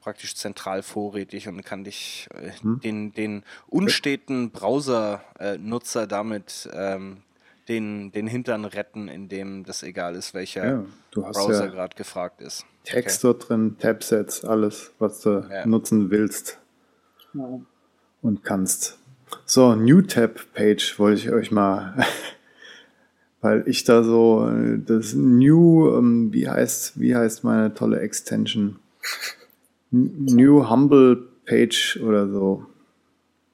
[0.00, 2.50] praktisch zentral vorrätig und kann dich äh,
[2.82, 7.18] den, den unsteten Browser-Nutzer damit ähm,
[7.68, 11.96] den, den Hintern retten, indem das egal ist, welcher Ja, du hast Browser ja gerade
[11.96, 12.64] gefragt ist.
[12.84, 15.66] Text dort drin, Tabsets, alles, was du Ja.
[15.66, 16.58] nutzen willst
[17.32, 17.60] Ja.
[18.26, 18.98] Und kannst.
[19.44, 22.04] So, New Tab Page wollte ich euch mal,
[23.40, 24.50] weil ich da so
[24.84, 28.78] das New, ähm, wie heißt, wie heißt meine tolle Extension?
[29.90, 32.66] New Humble Page oder so.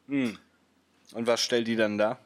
[0.09, 0.37] Hm.
[1.15, 2.19] Und was stellt die dann da?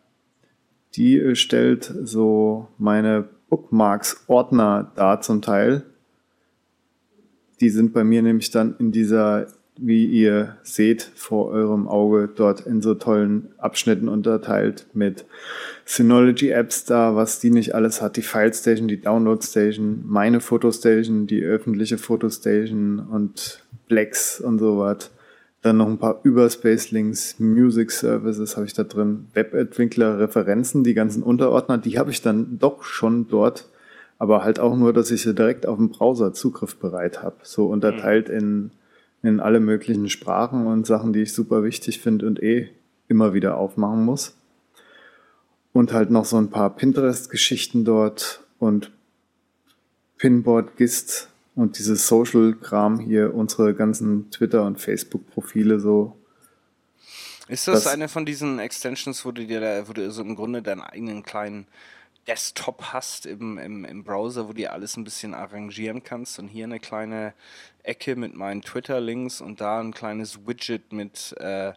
[0.95, 5.85] Die äh, stellt so meine Bookmarks-Ordner dar zum Teil.
[7.61, 12.61] Die sind bei mir nämlich dann in dieser, wie ihr seht, vor eurem Auge dort
[12.63, 15.25] in so tollen Abschnitten unterteilt mit
[15.85, 21.99] Synology-Apps da, was die nicht alles hat, die File-Station, die Download-Station, meine Fotostation, die öffentliche
[21.99, 25.11] Fotostation und Plex und so was.
[25.63, 31.23] Dann noch ein paar Überspace-Links, Music Services habe ich da drin, Webentwickler, Referenzen, die ganzen
[31.23, 33.69] Unterordner, die habe ich dann doch schon dort,
[34.19, 37.37] aber halt auch nur, dass ich sie direkt auf dem Browser zugriffbereit habe.
[37.43, 38.71] So unterteilt in,
[39.27, 42.71] in alle möglichen Sprachen und Sachen, die ich super wichtig finde und eh
[43.09, 44.37] immer wieder aufmachen muss.
[45.73, 48.91] Und halt noch so ein paar Pinterest-Geschichten dort und
[50.19, 56.17] Pinboard, Gist und dieses Social-Kram hier, unsere ganzen Twitter- und Facebook-Profile so.
[57.49, 60.35] Ist das, Das- eine von diesen Extensions, wo du dir da, wo du so im
[60.35, 61.67] Grunde deinen eigenen kleinen
[62.29, 66.65] Desktop hast im, im, im Browser, wo du alles ein bisschen arrangieren kannst und hier
[66.65, 67.35] eine kleine
[67.83, 71.73] Ecke mit meinen Twitter-Links und da ein kleines Widget mit, äh,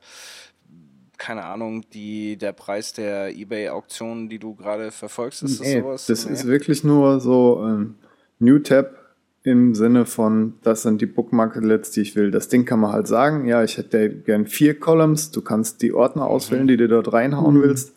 [1.18, 6.06] keine Ahnung, die, der Preis der Ebay-Auktionen, die du gerade verfolgst, ist das Nee, sowas?
[6.08, 6.34] das Nee?
[6.34, 7.96] ist wirklich nur so ein
[8.40, 8.96] New Tab
[9.44, 12.32] im Sinne von, das sind die Bookmarklets, die ich will.
[12.32, 15.94] Das Ding kann man halt sagen, ja, ich hätte gern vier Columns, du kannst die
[15.94, 17.94] Ordner auswählen, die du dort reinhauen willst.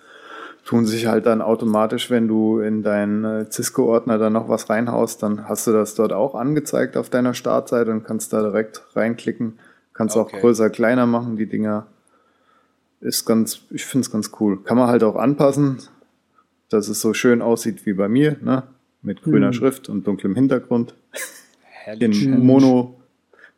[0.64, 5.22] Tun sich halt dann automatisch, wenn du in deinen äh, Cisco-Ordner dann noch was reinhaust,
[5.22, 9.58] dann hast du das dort auch angezeigt auf deiner Startseite und kannst da direkt reinklicken.
[9.92, 10.40] Kannst auch Okay.
[10.40, 11.86] größer, kleiner machen, die Dinger.
[13.00, 14.62] Ist ganz, ich finde es ganz cool.
[14.62, 15.78] Kann man halt auch anpassen,
[16.68, 18.62] dass es so schön aussieht wie bei mir, ne?
[19.02, 19.52] Mit grüner Mhm.
[19.54, 20.94] Schrift und dunklem Hintergrund.
[21.64, 22.24] Herrlich.
[22.24, 23.00] In Mono,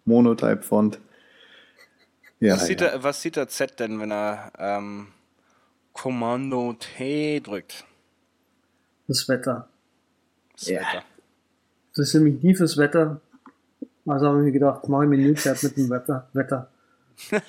[0.07, 0.99] Monotype-Font.
[2.41, 2.89] Ja, was, sieht ja.
[2.93, 5.09] Der, was sieht der Z denn, wenn er ähm,
[5.95, 7.85] Kommando T drückt?
[9.09, 9.69] Das Wetter.
[10.53, 10.81] Das Ja.
[10.81, 11.05] Wetter.
[11.97, 13.21] Das ist nämlich nie fürs Wetter.
[14.07, 16.29] Also habe ich mir gedacht, mache ich mir Newstab mit dem Wetter.
[16.35, 16.69] Wetter.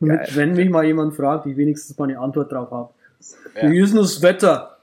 [0.00, 2.94] mit, wenn mich mal jemand fragt, ich wenigstens mal eine Antwort drauf habe.
[3.54, 3.70] Ja.
[3.70, 4.78] Wie ist denn das Wetter?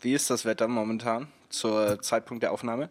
[0.00, 2.90] Wie ist das Wetter momentan zur Zeitpunkt der Aufnahme?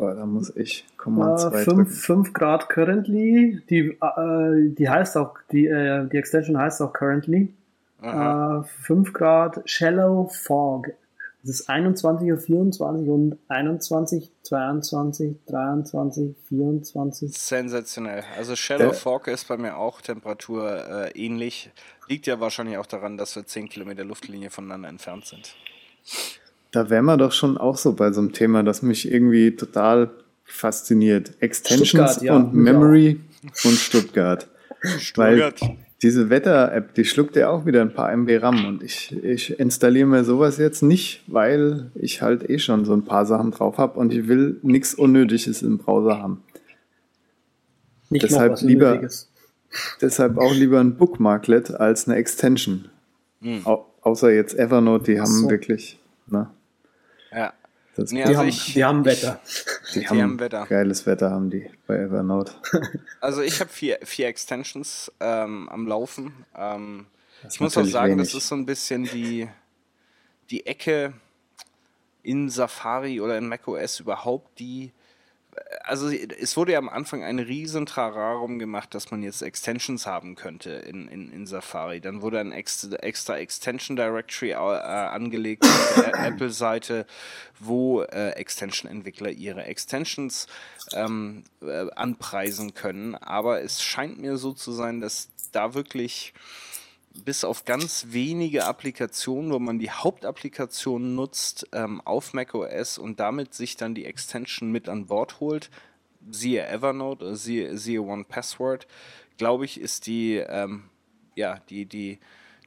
[0.00, 1.86] Boah, da muss ich Komma 2 Äh, drücken.
[1.86, 3.60] 5, 5 Grad currently.
[3.68, 7.52] Die, äh, die heißt auch, die, äh, die Extension heißt auch currently.
[8.00, 8.60] Aha.
[8.60, 10.86] Äh, 5 Grad Shallow Fog.
[11.42, 17.36] Das ist 21 Uhr 24 und 21, 22, 23, 24.
[17.36, 18.24] Sensationell.
[18.38, 21.70] Also Shallow Fork ist bei mir auch Temperatur äh, ähnlich.
[22.08, 25.54] Liegt ja wahrscheinlich auch daran, dass wir 10 Kilometer Luftlinie voneinander entfernt sind.
[26.72, 30.10] Da wären wir doch schon auch so bei so einem Thema, das mich irgendwie total
[30.44, 31.32] fasziniert.
[31.40, 33.20] Extensions Stuttgart, ja, und Memory
[33.64, 34.48] und Stuttgart.
[35.16, 35.76] Weil Stuttgart.
[36.02, 40.06] diese Wetter-App, die schluckt ja auch wieder ein paar MB RAM und ich, ich installiere
[40.06, 43.98] mir sowas jetzt nicht, weil ich halt eh schon so ein paar Sachen drauf habe
[43.98, 46.42] und ich will nichts Unnötiges im Browser haben.
[48.10, 49.26] Nicht Deshalb noch was lieber- Unnötiges.
[50.00, 52.86] Deshalb auch lieber ein Bookmarklet als eine Extension.
[53.40, 53.64] Hm.
[53.66, 55.50] Au außer jetzt Evernote, die haben so.
[55.50, 56.50] wirklich, ne?
[57.32, 57.52] Ja.
[57.96, 59.40] Das Nee, Die, also haben, ich- die haben Wetter.
[59.94, 60.66] die, die haben, haben Wetter.
[60.66, 62.52] geiles Wetter haben die bei Evernote.
[63.20, 66.32] Also ich habe vier, vier Extensions ähm, am Laufen.
[66.56, 67.06] Ähm,
[67.48, 68.28] ich muss auch sagen, wenig.
[68.32, 69.48] das ist so ein bisschen die,
[70.50, 71.12] die Ecke
[72.22, 74.92] in Safari oder in macOS überhaupt, die
[75.82, 80.34] also es wurde ja am Anfang ein riesen Trararum gemacht, dass man jetzt Extensions haben
[80.34, 82.00] könnte in, in, in Safari.
[82.00, 87.06] Dann wurde ein extra, extra Extension Directory äh, angelegt auf der Apple-Seite,
[87.58, 90.46] wo äh, Extension-Entwickler ihre Extensions
[90.92, 93.14] ähm, äh, anpreisen können.
[93.16, 96.32] Aber es scheint mir so zu sein, dass da wirklich
[97.24, 103.54] bis auf ganz wenige Applikationen, wo man die Hauptapplikation nutzt ähm, auf macOS und damit
[103.54, 105.70] sich dann die Extension mit an Bord holt,
[106.30, 108.86] siehe Evernote, oder siehe, siehe One Password,
[109.38, 110.84] glaube ich, ist die, ähm,
[111.34, 112.18] ja, die, die,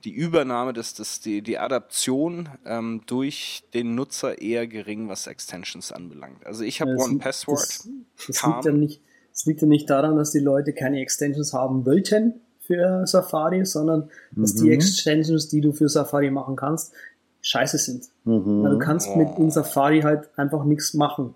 [0.04, 5.94] die Übernahme, des, des, die, die Adaption ähm, durch den Nutzer eher gering, was Extensions
[5.94, 6.46] anbelangt.
[6.46, 7.60] Also ich habe Das- One Password.
[7.60, 7.90] Das,
[8.28, 9.02] das, liegt ja nicht,
[9.32, 14.10] das liegt ja nicht daran, dass die Leute keine Extensions haben wollten für Safari, sondern
[14.32, 14.72] dass die Mhm.
[14.74, 16.94] Extensions, die du für Safari machen kannst,
[17.42, 18.06] scheiße sind.
[18.24, 18.64] Mhm.
[18.64, 21.36] Weil du kannst mit in Safari halt einfach nichts machen.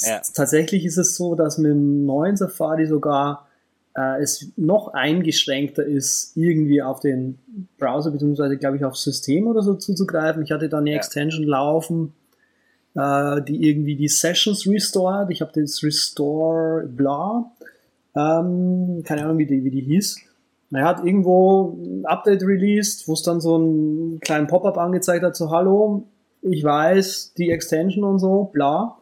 [0.00, 0.20] Ja.
[0.34, 3.48] Tatsächlich ist es so, dass mit dem neuen Safari sogar
[3.98, 7.38] äh, es noch eingeschränkter ist, irgendwie auf den
[7.78, 10.42] Browser beziehungsweise glaube ich aufs System oder so zuzugreifen.
[10.42, 10.96] Ich hatte da eine Ja.
[10.98, 12.12] Extension laufen,
[12.94, 15.30] äh, die irgendwie die Sessions restored.
[15.30, 17.50] Ich habe das Restore bla.
[18.14, 20.18] Ähm, keine Ahnung, wie die, wie die hieß.
[20.72, 25.36] Er hat irgendwo ein Update released, wo es dann so einen kleinen Pop-up angezeigt hat,
[25.36, 26.08] so hallo,
[26.42, 28.98] ich weiß, die Extension und so, bla.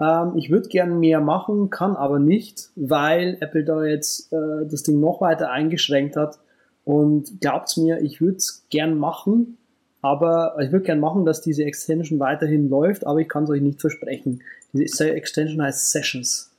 [0.00, 4.82] Ähm, ich würde gern mehr machen, kann aber nicht, weil Apple da jetzt äh, das
[4.82, 6.38] Ding noch weiter eingeschränkt hat.
[6.84, 9.56] Und glaubt's mir, ich würde es gern machen,
[10.02, 13.62] aber ich würde gern machen, dass diese Extension weiterhin läuft, aber ich kann es euch
[13.62, 14.42] nicht versprechen.
[14.72, 16.50] Diese Extension heißt Sessions.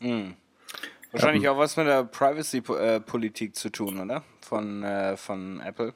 [0.00, 0.34] Hm.
[1.12, 4.22] Wahrscheinlich auch was mit der Privacy-Politik zu tun, oder?
[4.40, 5.92] Von, äh, von Apple.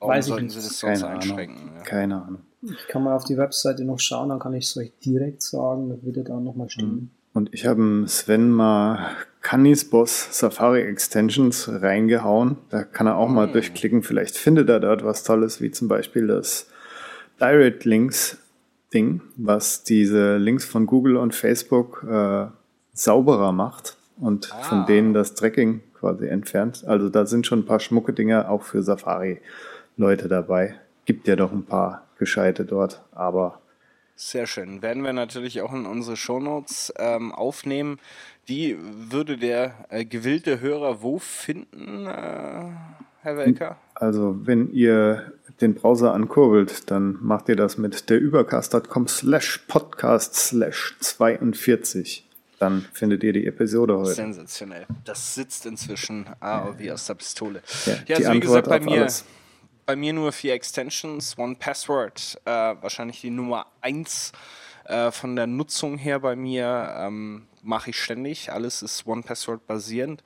[0.00, 0.54] Warum Weiß ich sollten nicht.
[0.54, 1.22] sie das sonst Keine Ahnung.
[1.22, 1.72] einschränken?
[1.76, 1.82] Ja.
[1.82, 2.40] Keine Ahnung.
[2.62, 5.90] Ich kann mal auf die Webseite noch schauen, dann kann ich es euch direkt sagen,
[5.90, 7.10] das würde da nochmal stehen.
[7.34, 9.10] Und ich habe Sven mal
[9.42, 12.56] Canis Boss Safari Extensions reingehauen.
[12.70, 14.02] Da kann er auch mal durchklicken.
[14.02, 16.68] Vielleicht findet er dort was Tolles, wie zum Beispiel das
[17.40, 18.38] Direct Links
[18.94, 22.46] Ding, was diese Links von Google und Facebook äh,
[22.92, 24.62] sauberer macht und Ah.
[24.62, 26.84] von denen das Tracking quasi entfernt.
[26.86, 29.40] Also da sind schon ein paar schmucke Dinge auch für Safari
[29.96, 30.74] Leute dabei.
[31.04, 33.60] Gibt ja doch ein paar gescheite dort, aber
[34.16, 34.80] Sehr schön.
[34.80, 37.98] Werden wir natürlich auch in unsere Shownotes ähm, aufnehmen.
[38.46, 38.76] Die
[39.10, 42.70] würde der äh, gewillte Hörer wo finden, äh,
[43.22, 43.76] Herr Welker?
[43.94, 50.34] Also, wenn ihr den Browser ankurbelt, dann macht ihr das mit der übercast.com slash podcast
[50.36, 52.23] slash 42.
[52.64, 54.14] Dann findet ihr die Episode heute.
[54.14, 54.86] Sensationell.
[55.04, 57.62] Das sitzt inzwischen ah, wie aus der Pistole.
[57.84, 59.24] Ja, Ja, also wie gesagt, bei Antwort mir, alles.
[59.84, 64.32] bei mir nur vier Extensions, One Password, äh, wahrscheinlich die Nummer eins
[64.86, 68.50] äh, von der Nutzung her bei mir, ähm, mache ich ständig.
[68.50, 70.22] Alles ist One Password basierend.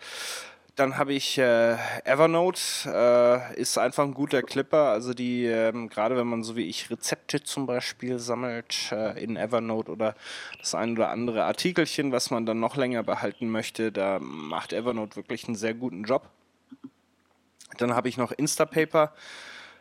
[0.79, 4.91] Dann habe ich äh, Evernote, äh, ist einfach ein guter Clipper.
[4.91, 9.37] Also die, ähm, gerade wenn man so wie ich Rezepte zum Beispiel sammelt äh, in
[9.37, 10.15] Evernote oder
[10.61, 15.17] das ein oder andere Artikelchen, was man dann noch länger behalten möchte, da macht Evernote
[15.17, 16.31] wirklich einen sehr guten Job.
[17.79, 19.13] Dann habe ich noch Instapaper.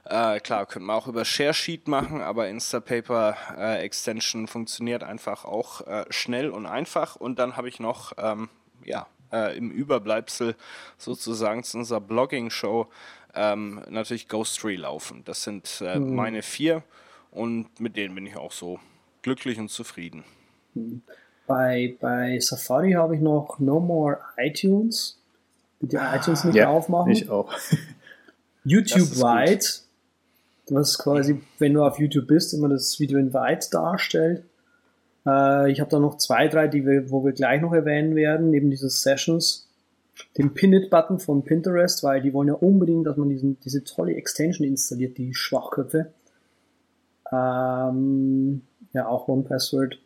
[0.03, 5.85] Äh, klar, könnte man auch über ShareSheet machen, aber Instapaper äh, Extension funktioniert einfach auch
[5.85, 7.17] äh, schnell und einfach.
[7.17, 8.49] Und dann habe ich noch, ähm,
[8.83, 10.55] ja, äh, im Überbleibsel
[10.97, 12.87] sozusagen zu unserer Blogging-Show
[13.35, 15.23] ähm, natürlich Ghost-Tree laufen.
[15.25, 16.83] Das sind äh, meine vier
[17.31, 18.79] und mit denen bin ich auch so
[19.21, 20.23] glücklich und zufrieden.
[21.45, 25.19] Bei, bei Safari habe ich noch No More iTunes.
[25.79, 27.11] Bitte iTunes nicht Ja, aufmachen.
[27.11, 27.53] ich auch.
[28.63, 29.63] YouTube Wide,
[30.69, 34.43] was quasi, wenn du auf YouTube bist, immer das Video in Wide darstellt.
[35.27, 38.49] Äh, ich habe da noch zwei, drei, die wir, wo wir gleich noch erwähnen werden,
[38.49, 39.67] neben dieses Sessions,
[40.37, 44.65] den Pin-It-Button von Pinterest, weil die wollen ja unbedingt, dass man diesen, diese tolle Extension
[44.65, 46.13] installiert, die Schwachköpfe.
[47.31, 48.61] Ähm,
[48.93, 49.99] ja, auch One Password,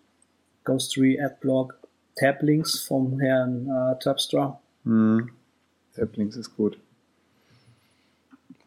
[0.63, 1.77] Ghostery, Adblock,
[2.15, 4.59] Tablinks vom Herrn äh, Terpstra.
[4.83, 5.29] Hm.
[5.95, 6.79] Tablinks ist gut.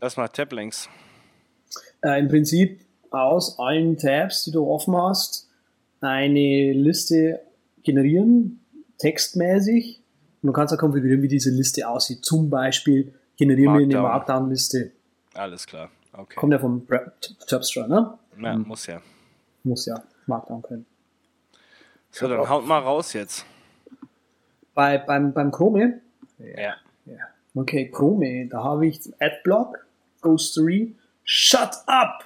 [0.00, 0.88] Das macht Tablinks.
[2.02, 2.80] äh, im Prinzip
[3.10, 5.48] aus allen Tabs, die du offen hast,
[6.04, 7.40] eine Liste
[7.82, 8.60] generieren,
[8.98, 10.00] textmäßig.
[10.42, 12.24] Und du kannst auch konfigurieren, wie diese Liste aussieht.
[12.24, 14.02] Zum Beispiel generieren wir eine Markdown.
[14.02, 14.92] Markdown-Liste.
[15.34, 15.90] Alles klar.
[16.12, 16.36] Okay.
[16.36, 16.86] Kommt ja vom
[17.46, 18.18] Terpstra, ne?
[18.40, 19.00] Ja, muss ja.
[19.64, 20.86] Muss ja Markdown können.
[22.10, 23.44] So, dann haut mal raus jetzt.
[24.74, 26.00] Bei, beim, beim Chrome,
[26.38, 26.74] Ja.
[27.54, 29.84] okay, Chrome, da habe ich Adblock,
[30.20, 30.94] Ghostery,
[31.24, 32.24] Shut up!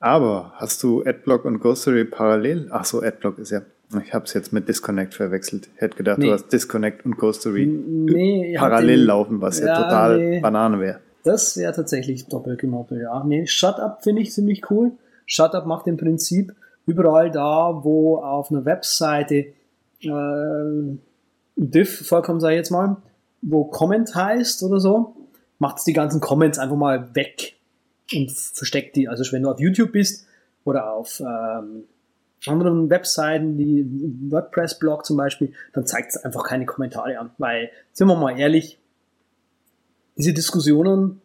[0.00, 2.68] Aber hast du Adblock und Ghostery parallel?
[2.70, 3.62] Ach so, Adblock ist ja.
[4.04, 5.68] Ich habe es jetzt mit Disconnect verwechselt.
[5.76, 6.26] Ich hätte gedacht, Nee.
[6.26, 10.40] du hast Disconnect und Ghostery Nee, parallel den- laufen, was ja, Ja, total nee.
[10.40, 11.00] Banane wäre.
[11.22, 13.22] Das wäre tatsächlich doppelt gemoppelt, ja.
[13.24, 14.92] Nee, Shut Up finde ich ziemlich cool.
[15.24, 16.52] Shut Up macht im Prinzip
[16.86, 19.46] überall da, wo auf einer Webseite
[20.02, 20.96] äh,
[21.56, 22.96] Diff vorkommt, sag ich jetzt mal,
[23.42, 25.14] wo Comment heißt oder so,
[25.58, 27.55] macht es die ganzen Comments einfach mal weg
[28.12, 29.08] und versteckt die.
[29.08, 30.26] Also wenn du auf YouTube bist
[30.64, 31.84] oder auf ähm,
[32.46, 33.84] anderen Webseiten, die
[34.30, 37.30] WordPress-Blog zum Beispiel, dann zeigt es einfach keine Kommentare an.
[37.38, 38.78] Weil, sind wir mal ehrlich,
[40.16, 41.20] diese Diskussionen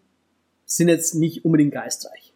[0.66, 2.34] sind jetzt nicht unbedingt geistreich.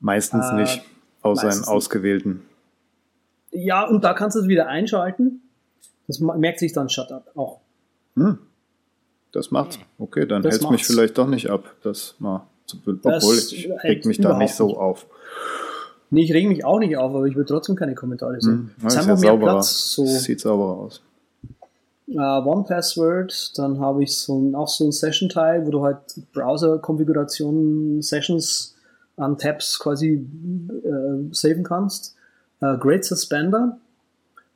[0.00, 0.82] Meistens Äh, nicht,
[1.22, 1.76] außer meistens in nicht.
[1.76, 2.42] ausgewählten.
[3.52, 5.42] Ja, und da kannst du es wieder einschalten.
[6.06, 7.60] Das merkt sich dann Shut Up auch.
[8.16, 8.38] Hm.
[9.32, 9.78] Das macht's.
[9.98, 11.76] Okay, dann hält mich vielleicht doch nicht ab.
[11.82, 12.46] Das mal
[12.84, 14.76] obwohl ich reg mich da nicht so nicht.
[14.76, 15.06] auf.
[16.10, 18.72] Nee, ich rege mich auch nicht auf, aber ich will trotzdem keine Kommentare sehen.
[18.80, 18.88] Hm.
[18.90, 19.52] Ja einfach mehr sauberer.
[19.52, 19.92] Platz.
[19.94, 21.02] So Sieht sauberer aus.
[22.08, 25.98] äh, One Password, dann habe ich so ein, auch so ein Session-Teil, wo du halt
[26.32, 28.74] Browser-Konfigurationen, Sessions
[29.16, 30.26] an Tabs quasi
[30.84, 32.16] äh, saven kannst.
[32.60, 33.78] Äh, Great Suspender,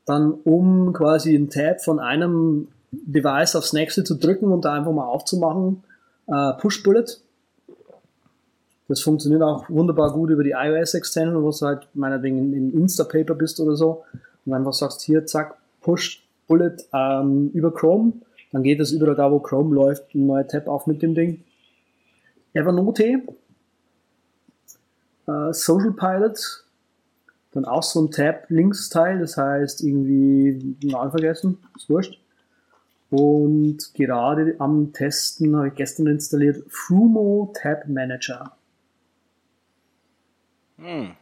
[0.06, 4.92] dann um quasi einen Tab von einem Device aufs nächste zu drücken und da einfach
[4.92, 5.84] mal aufzumachen,
[6.26, 7.06] äh, Push Bullet.
[8.88, 13.34] Das funktioniert auch wunderbar gut über die iOS-Extension, wo du halt meinetwegen in, in Instapaper
[13.34, 14.04] bist oder so
[14.44, 18.12] und einfach sagst, hier, zack, Push Bullet ähm, über Chrome.
[18.52, 21.42] Dann geht es überall da, wo Chrome läuft, ein neuer Tab auf mit dem Ding.
[22.52, 23.22] Evernote,
[25.26, 26.64] äh, Social Pilot,
[27.52, 32.20] dann auch so ein Tab-Links-Teil, das heißt irgendwie Namen vergessen, ist wurscht.
[33.10, 38.56] Und gerade am Testen habe ich gestern installiert Frumo Tab Manager.
[40.78, 41.12] Hm.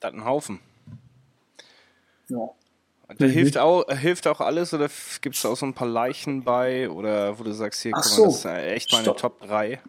[0.00, 0.60] Das ist ein Haufen.
[2.28, 2.48] Ja.
[3.18, 3.30] Da Mhm.
[3.30, 4.88] hilft, auch, hilft auch alles oder
[5.20, 8.02] gibt es da auch so ein paar Leichen bei oder wo du sagst, hier, Ach
[8.02, 8.22] guck so.
[8.22, 9.18] mal, das ist echt meine Stopp.
[9.18, 9.80] Top 3.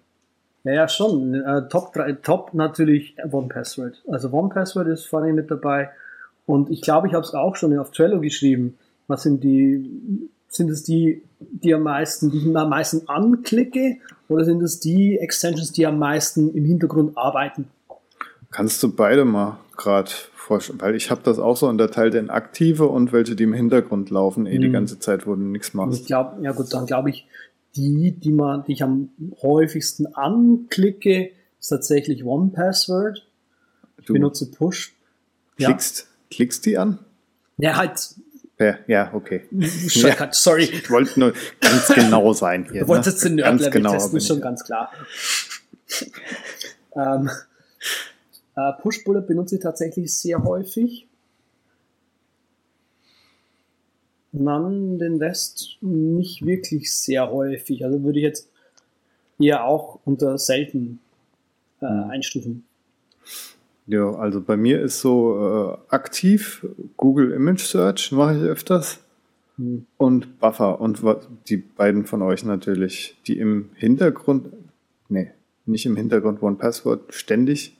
[0.65, 1.33] Ja, ja, schon.
[1.33, 4.03] Äh, Top 3, Top natürlich One Password.
[4.09, 5.91] Also One Password ist vorne mit dabei.
[6.45, 8.77] Und ich glaube, ich habe es auch schon auf Trello geschrieben.
[9.07, 13.97] Was sind die, sind es die, die am meisten, die ich am meisten anklicke?
[14.27, 17.69] Oder sind es die Extensions, die am meisten im Hintergrund arbeiten?
[18.55, 20.79] Kannst du beide mal gerade vorstellen?
[20.79, 24.45] Weil ich habe das auch so unterteilt in aktive und welche, die im Hintergrund laufen,
[24.45, 24.73] eh die Mhm.
[24.73, 26.05] ganze Zeit, wo du nichts Und ich machst.
[26.05, 27.27] glaube, ja gut, dann glaube ich,
[27.75, 29.09] die, die man, die ich am
[29.41, 33.27] häufigsten anklicke, ist tatsächlich One Password.
[33.97, 34.93] Ich Du benutze Push.
[35.57, 36.99] Ja, klickst, klickst die an?
[37.57, 38.15] ja halt,
[38.57, 39.41] Ja, ja okay.
[39.89, 40.63] Shortcut, sorry.
[40.63, 42.83] Ich wollte nur ganz genau sein hier.
[42.83, 43.29] Du wolltest ne?
[43.31, 44.91] den Nerd-Level genau testen, ist schon ganz klar.
[46.95, 47.29] ähm,
[48.55, 51.07] äh, Push-Bullet benutze ich tatsächlich sehr häufig.
[54.31, 57.85] Dann den Rest nicht wirklich sehr häufig.
[57.85, 58.49] Also würde ich jetzt
[59.39, 60.99] eher auch unter selten
[61.81, 62.09] äh, Hm.
[62.09, 62.65] einstufen.
[63.87, 66.65] Ja, also bei mir ist so äh, aktiv
[66.97, 68.99] Google Image Search mache ich öfters
[69.57, 69.85] Hm.
[69.97, 71.01] und Buffer und
[71.47, 74.47] die beiden von euch natürlich, die im Hintergrund,
[75.07, 75.31] nee,
[75.65, 77.77] nicht im Hintergrund One Password ständig.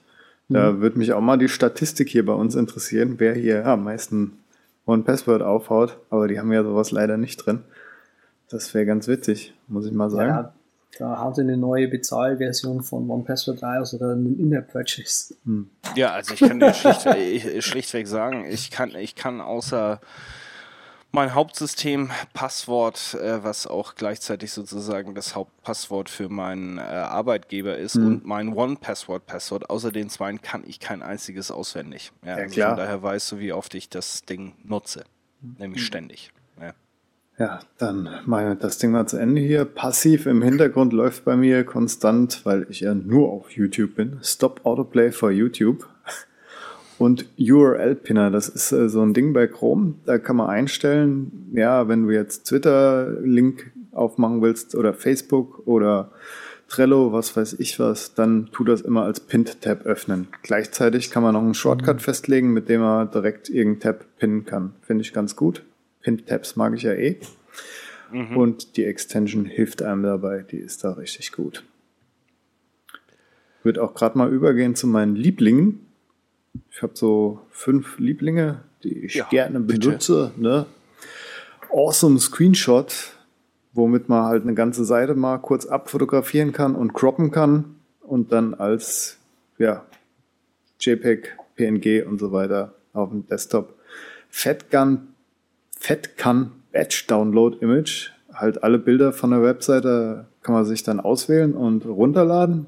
[0.50, 0.82] Da Mhm.
[0.82, 4.40] würde mich auch mal die Statistik hier bei uns interessieren, wer hier am meisten
[4.86, 7.64] One Password aufhaut, aber die haben ja sowas leider nicht drin.
[8.50, 10.30] Das wäre ganz witzig, muss ich mal sagen.
[10.30, 10.54] Ja,
[11.00, 15.34] da haut eine neue Bezahlversion von OnePassword 3 aus oder einen In-App-Purchase.
[15.46, 15.70] Hm.
[15.96, 20.00] Ja, also ich kann dir schlicht, ich, schlichtweg sagen, ich kann, ich kann außer
[21.16, 27.96] mein Hauptsystem Passwort, äh, was auch gleichzeitig sozusagen das Hauptpasswort für meinen äh, Arbeitgeber ist
[27.96, 28.08] Mhm.
[28.08, 32.12] und mein One-Password-Passwort, außer den zwei kann ich kein einziges auswendig.
[32.24, 32.70] Ja, also klar.
[32.72, 35.06] Von daher weißt du, wie oft ich das Ding nutze.
[35.58, 36.32] Nämlich ständig.
[36.60, 36.74] Ja.
[37.38, 39.66] Ja, dann wir das Ding mal zu Ende hier.
[39.66, 44.20] Passiv im Hintergrund läuft bei mir konstant, weil ich ja nur auf YouTube bin.
[44.22, 45.88] Stop Autoplay for YouTube.
[46.98, 49.96] Und URL-Pinner, das ist äh, so ein Ding bei Chrome.
[50.06, 56.12] Da kann man einstellen, ja, wenn du jetzt Twitter-Link aufmachen willst oder Facebook oder
[56.68, 60.28] Trello, was weiß ich was, dann tu das immer als Pinned-Tab öffnen.
[60.42, 64.74] Gleichzeitig kann man noch einen Shortcut festlegen, mit dem man direkt irgendeinen Tab pinnen kann.
[64.82, 65.64] Finde ich ganz gut.
[66.02, 67.18] Pinned-Tabs mag ich ja eh.
[68.36, 70.46] Und die Extension hilft einem dabei.
[70.50, 71.64] Die ist da richtig gut.
[73.64, 75.85] Wird auch gerade mal übergehen zu meinen Lieblingen.
[76.72, 79.88] Ich habe so fünf Lieblinge, die ich Ja, gerne bitte.
[79.88, 80.32] benutze.
[80.38, 80.66] Ne?
[81.72, 82.94] Awesome Screenshot,
[83.74, 88.54] womit man halt eine ganze Seite mal kurz abfotografieren kann und croppen kann und dann
[88.54, 89.18] als
[89.58, 89.86] ja,
[90.80, 93.74] JPEG, PNG und so weiter auf dem Desktop.
[94.30, 95.08] Fatgun,
[95.80, 101.54] Fatgun Batch Download Image, halt alle Bilder von der Webseite kann man sich dann auswählen
[101.54, 102.66] und runterladen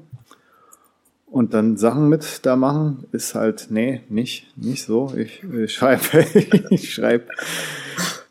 [1.30, 5.12] und dann Sachen mit da machen, ist halt, nee, nicht, nicht so.
[5.16, 6.02] Ich, ich schreibe,
[6.70, 7.26] ich schreibe,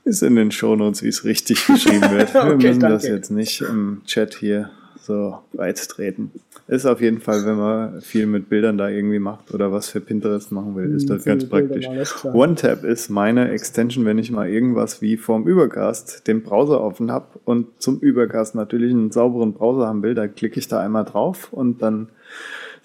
[0.04, 2.34] ist in den Shownotes, wie es richtig geschrieben wird.
[2.34, 3.18] Wir Okay, müssen das danke.
[3.18, 4.72] jetzt nicht im Chat hier
[5.08, 6.32] so weit treten.
[6.68, 10.02] Ist auf jeden Fall, wenn man viel mit Bildern da irgendwie macht oder was für
[10.02, 11.88] Pinterest machen will, ist das Viele ganz praktisch.
[12.26, 17.28] OneTap ist meine Extension, wenn ich mal irgendwas wie vorm Übercast den Browser offen habe
[17.46, 21.54] und zum Übercast natürlich einen sauberen Browser haben will, da klicke ich da einmal drauf
[21.54, 22.10] und dann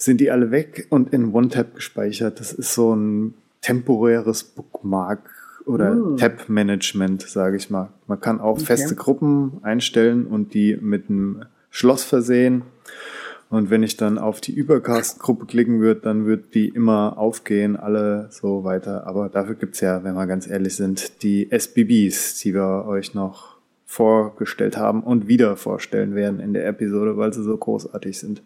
[0.04, 2.40] sind die alle weg und in OneTap gespeichert.
[2.40, 5.20] Das ist so ein temporäres Bookmark
[5.64, 6.16] oder Mm.
[6.16, 7.90] Tab-Management, sage ich mal.
[8.08, 8.64] Man kann auch Okay.
[8.64, 12.62] feste Gruppen einstellen und die mit einem Schloss versehen.
[13.48, 18.28] Und wenn ich dann auf die Übercast-Gruppe klicken würde, dann wird die immer aufgehen, alle
[18.30, 19.06] so weiter.
[19.06, 23.56] Aber dafür gibt's ja, wenn wir ganz ehrlich sind, die SBBs, die wir euch noch
[23.86, 28.42] vorgestellt haben und wieder vorstellen werden in der Episode, weil sie so großartig sind.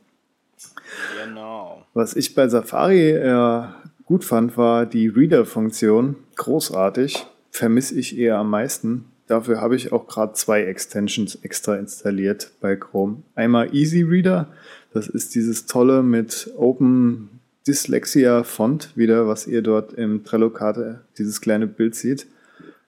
[1.23, 1.85] Genau.
[1.95, 3.63] Was ich bei Safari äh,
[4.05, 6.17] gut fand, war die Reader-Funktion.
[6.37, 7.27] Großartig.
[7.51, 9.07] Vermisse ich eher am meisten.
[9.27, 13.23] Dafür habe ich auch gerade zwei Extensions extra installiert bei Chrome.
[13.35, 14.49] Einmal Easy Reader.
[14.93, 21.41] Das ist dieses tolle mit Open Dyslexia Font wieder, was ihr dort im Trello-Karte, dieses
[21.41, 22.29] kleine Bild seht.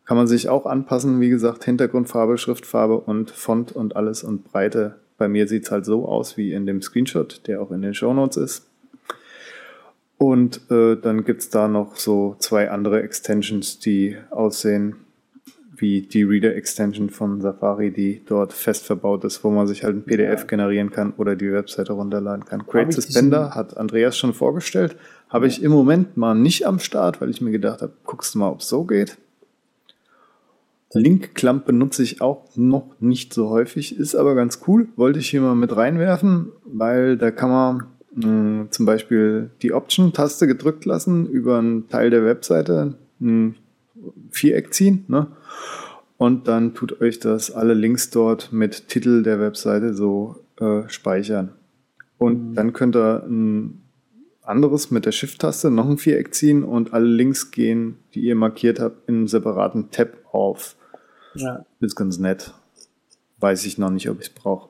[0.05, 4.95] Kann man sich auch anpassen, wie gesagt, Hintergrundfarbe, Schriftfarbe und Font und alles und Breite.
[5.19, 8.37] Bei mir sieht's halt so aus wie in dem Screenshot, der auch in den Shownotes
[8.37, 8.67] ist.
[10.17, 14.97] Und äh, dann gibt's da noch so zwei andere Extensions, die aussehen
[15.81, 20.03] wie die Reader-Extension von Safari, die dort fest verbaut ist, wo man sich halt ein
[20.03, 22.65] PDF generieren kann oder die Webseite runterladen kann.
[22.89, 24.97] Ich Suspender hat Andreas schon vorgestellt.
[25.29, 28.41] Habe ich im Moment mal nicht am Start, weil ich mir gedacht habe, guckst du
[28.41, 29.19] mal, ob es so geht.
[30.93, 34.89] Link-Clamp benutze ich auch noch nicht so häufig, ist aber ganz cool.
[34.97, 37.83] Wollte ich hier mal mit reinwerfen, weil da kann man
[38.15, 43.57] mh, zum Beispiel die Option-Taste gedrückt lassen, über einen Teil der Webseite ein
[44.31, 45.05] Viereck ziehen.
[45.09, 45.27] Ne?
[46.17, 51.51] Und dann tut euch das alle Links dort mit Titel der Webseite so äh, speichern.
[52.17, 53.83] Und dann könnt ihr ein
[54.43, 58.81] anderes mit der Shift-Taste noch ein Viereck ziehen und alle Links gehen, die ihr markiert
[58.81, 60.75] habt, in einem separaten Tab auf.
[61.41, 61.65] Ja.
[61.81, 62.53] Ist ganz nett.
[63.39, 64.69] Weiß ich noch nicht, ob ich es brauche.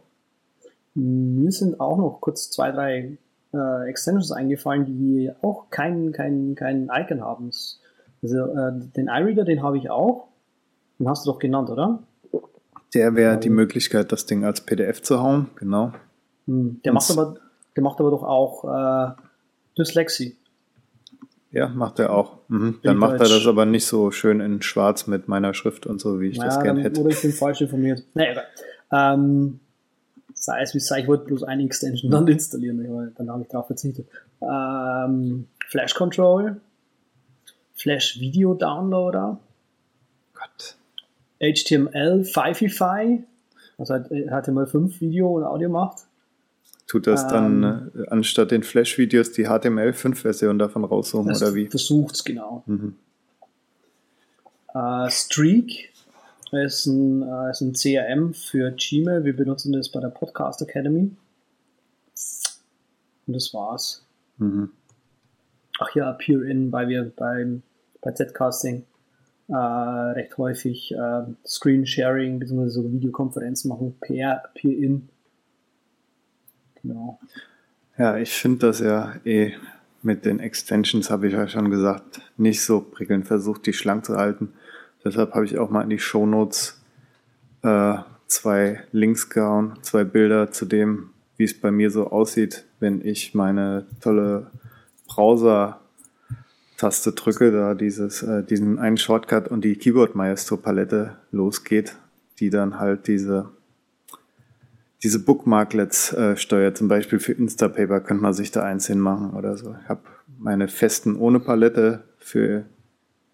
[0.94, 3.18] Mir sind auch noch kurz zwei, drei
[3.54, 7.50] äh, Extensions eingefallen, die auch kein, kein, kein Icon haben.
[8.22, 10.28] Also äh, den iReader, den habe ich auch.
[10.98, 12.02] Den hast du doch genannt, oder?
[12.94, 15.48] Der wäre die Möglichkeit, das Ding als PDF zu hauen.
[15.56, 15.92] Genau.
[16.46, 17.36] Hm, Der Und macht aber,
[17.76, 19.12] der macht aber doch auch äh,
[19.78, 20.36] Dyslexie.
[21.50, 22.38] Ja, macht er auch.
[22.48, 22.78] Mhm.
[22.82, 23.30] Dann macht er Deutsch.
[23.38, 26.56] das aber nicht so schön in schwarz mit meiner Schrift und so, wie ich das
[26.56, 27.00] Ja, gern dann, hätte.
[27.00, 28.04] oder ich bin falsch informiert.
[28.14, 28.44] Naja, egal.
[29.14, 29.60] Ähm,
[30.34, 33.48] sei es wie sei, ich wollte bloß eine Extension dann installieren, aber dann habe ich
[33.48, 34.06] darauf verzichtet.
[34.42, 36.60] Ähm, Flash Control,
[37.74, 39.38] Flash Video Downloader,
[40.34, 40.76] Gott.
[41.40, 43.24] HTML Fifify,
[43.78, 46.07] was halt HTML5 Video und Audio macht.
[46.88, 47.28] Tut das Ähm.
[47.28, 51.66] dann äh, anstatt den Flash-Videos die HTML5-Version davon raussuchen oder wie?
[51.68, 52.64] versucht's genau.
[52.66, 52.96] Mhm.
[54.74, 55.92] Äh, Streak
[56.52, 59.22] ist ein, äh, ist ein CRM für Gmail.
[59.22, 61.10] Wir benutzen das bei der Podcast Academy.
[63.26, 64.06] Und das war's.
[64.38, 64.70] Mhm.
[65.80, 67.62] Ach ja, Peer-In, weil wir beim,
[68.00, 68.84] bei Zcasting
[69.48, 72.68] äh, recht häufig äh, Screen-Sharing bzw.
[72.68, 75.10] so Videokonferenzen machen per Peer-In.
[76.88, 77.20] Genau.
[77.98, 79.52] Ja, ich finde das ja eh
[80.02, 83.26] mit den Extensions, habe ich ja schon gesagt, nicht so prickelnd.
[83.26, 84.54] Versucht, die schlank zu halten.
[85.04, 86.80] Deshalb habe ich auch mal in die Shownotes
[87.62, 93.04] äh, zwei Links gehauen, zwei Bilder zu dem, wie es bei mir so aussieht, wenn
[93.04, 94.50] ich meine tolle
[95.08, 101.96] Browser-Taste drücke, da dieses, äh, diesen einen Shortcut und die Keyboard Maestro Palette losgeht,
[102.38, 103.50] die dann halt diese
[105.02, 106.76] diese Bookmarklets äh, steuert.
[106.76, 109.76] Zum Beispiel für Instapaper könnte man sich da eins hinmachen oder so.
[109.82, 110.02] Ich habe
[110.38, 112.64] meine festen ohne Palette für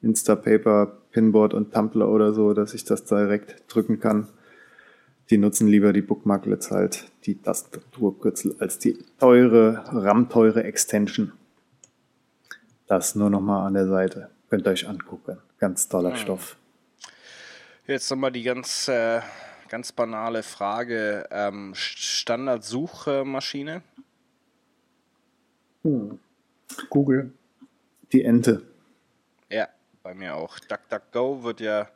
[0.02, 4.28] Instapaper, Pinboard und Tumblr oder so, dass ich das direkt drücken kann.
[5.30, 11.32] Die nutzen lieber die Bookmarklets halt, die Tastaturkürzel, als die teure, RAM-teure Extension.
[12.86, 14.28] Das nur nochmal an der Seite.
[14.50, 15.38] Könnt ihr euch angucken.
[15.58, 16.16] Ganz toller hm.
[16.18, 16.56] Stoff.
[17.86, 19.20] Jetzt nochmal die ganz, äh,
[19.68, 21.28] ganz banale Frage.
[21.30, 23.82] Ähm, Standardsuchmaschine?
[25.82, 26.18] Hm.
[26.90, 27.32] Google.
[28.12, 28.62] Die Ente.
[29.50, 29.68] Ja,
[30.02, 30.58] bei mir auch.
[30.58, 31.88] DuckDuckGo wird ja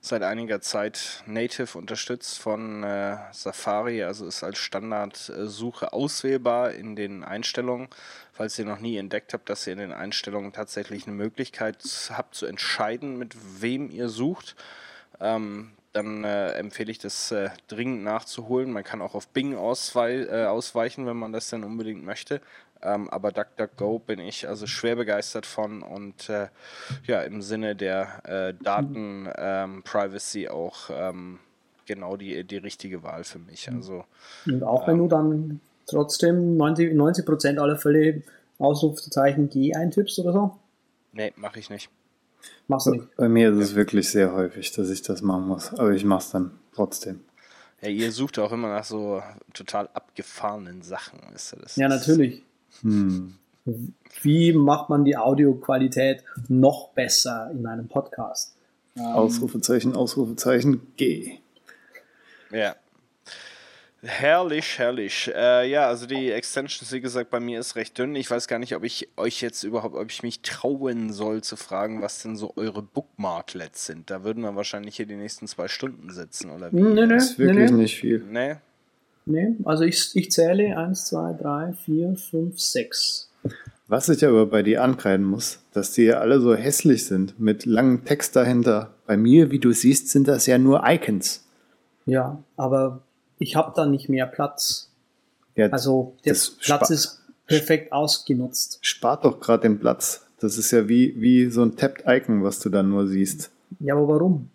[0.00, 7.22] seit einiger Zeit native unterstützt von äh, Safari, also ist als Standardsuche auswählbar in den
[7.22, 7.88] Einstellungen.
[8.32, 12.34] Falls ihr noch nie entdeckt habt, dass ihr in den Einstellungen tatsächlich eine Möglichkeit habt
[12.34, 14.56] zu entscheiden, mit wem ihr sucht,
[15.20, 18.70] ähm, dann äh, empfehle ich das äh, dringend nachzuholen.
[18.70, 22.40] Man kann auch auf Bing auswei äh, ausweichen, wenn man das dann unbedingt möchte.
[22.82, 26.48] Ähm, aber DuckDuckGo bin ich also schwer begeistert von und äh,
[27.06, 31.40] ja, im Sinne der äh, Daten-Privacy ähm, auch ähm,
[31.86, 33.68] genau die, die richtige Wahl für mich.
[33.68, 33.76] Mhm.
[33.76, 34.04] Also,
[34.46, 38.22] und auch wenn du dann trotzdem 90, 90 aller Fälle
[38.58, 40.56] Ausrufezeichen G eintippst oder so?
[41.12, 41.90] Nee, mache ich nicht.
[42.70, 43.16] Mach's nicht.
[43.16, 46.30] Bei mir ist es wirklich sehr häufig, dass ich das machen muss, aber ich mach's
[46.30, 47.18] dann trotzdem.
[47.82, 49.20] Ja, ihr sucht auch immer nach so
[49.54, 51.74] total abgefahrenen Sachen, ist das?
[51.74, 52.44] Ja, natürlich.
[52.82, 53.34] Hm.
[54.22, 58.54] Wie macht man die Audioqualität noch besser in einem Podcast?
[58.96, 61.38] Ausrufezeichen, Ausrufezeichen, G.
[62.52, 62.76] Ja.
[64.02, 65.30] Herrlich, herrlich.
[65.34, 68.14] Äh, ja, also die Extensions, wie gesagt, bei mir ist recht dünn.
[68.14, 71.56] Ich weiß gar nicht, ob ich euch jetzt überhaupt, ob ich mich trauen soll zu
[71.56, 74.10] fragen, was denn so eure Bookmarklets sind.
[74.10, 76.80] Da würden wir wahrscheinlich hier die nächsten zwei Stunden sitzen, oder wie?
[76.80, 78.24] Nee, nee, das ist wirklich nee, nicht viel.
[78.30, 78.56] Nee,
[79.26, 83.30] Nee, also ich, ich zähle 1, 2, 3, 4, 5, 6.
[83.86, 87.66] Was ich aber bei dir ankreiden muss, dass die ja alle so hässlich sind, mit
[87.66, 88.94] langem Text dahinter.
[89.06, 91.44] Bei mir, wie du siehst, sind das ja nur Icons.
[92.06, 93.02] Ja, aber
[93.40, 94.90] ich habe da nicht mehr Platz.
[95.56, 98.78] Ja, also der Platz ist perfekt ausgenutzt.
[98.82, 100.24] Spart doch gerade den Platz.
[100.38, 103.50] Das ist ja wie, wie so ein Tapped Icon, was du dann nur siehst.
[103.80, 104.50] Ja, aber warum?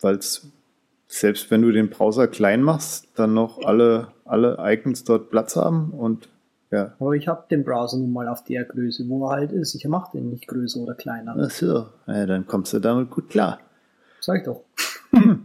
[0.00, 0.46] Weil es
[1.06, 5.90] selbst wenn du den Browser klein machst, dann noch alle, alle Icons dort Platz haben
[5.90, 6.28] und
[6.70, 6.94] ja.
[6.98, 9.74] Aber ich habe den Browser nun mal auf der Größe, wo er halt ist.
[9.74, 11.36] Ich mache den nicht größer oder kleiner.
[11.38, 13.60] Ach so, ja, dann kommst du damit gut klar.
[14.20, 14.62] Sag ich doch.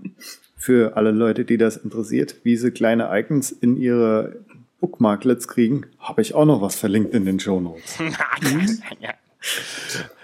[0.67, 4.35] Für alle Leute, die das interessiert, wie sie kleine Icons in ihre
[4.81, 7.97] Bookmarklets kriegen, habe ich auch noch was verlinkt in den Show Notes.
[8.99, 9.11] ja.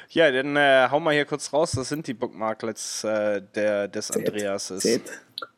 [0.09, 1.71] Ja, dann äh, hau mal hier kurz raus.
[1.71, 4.73] Das sind die Bookmarklets äh, der, des Andreas.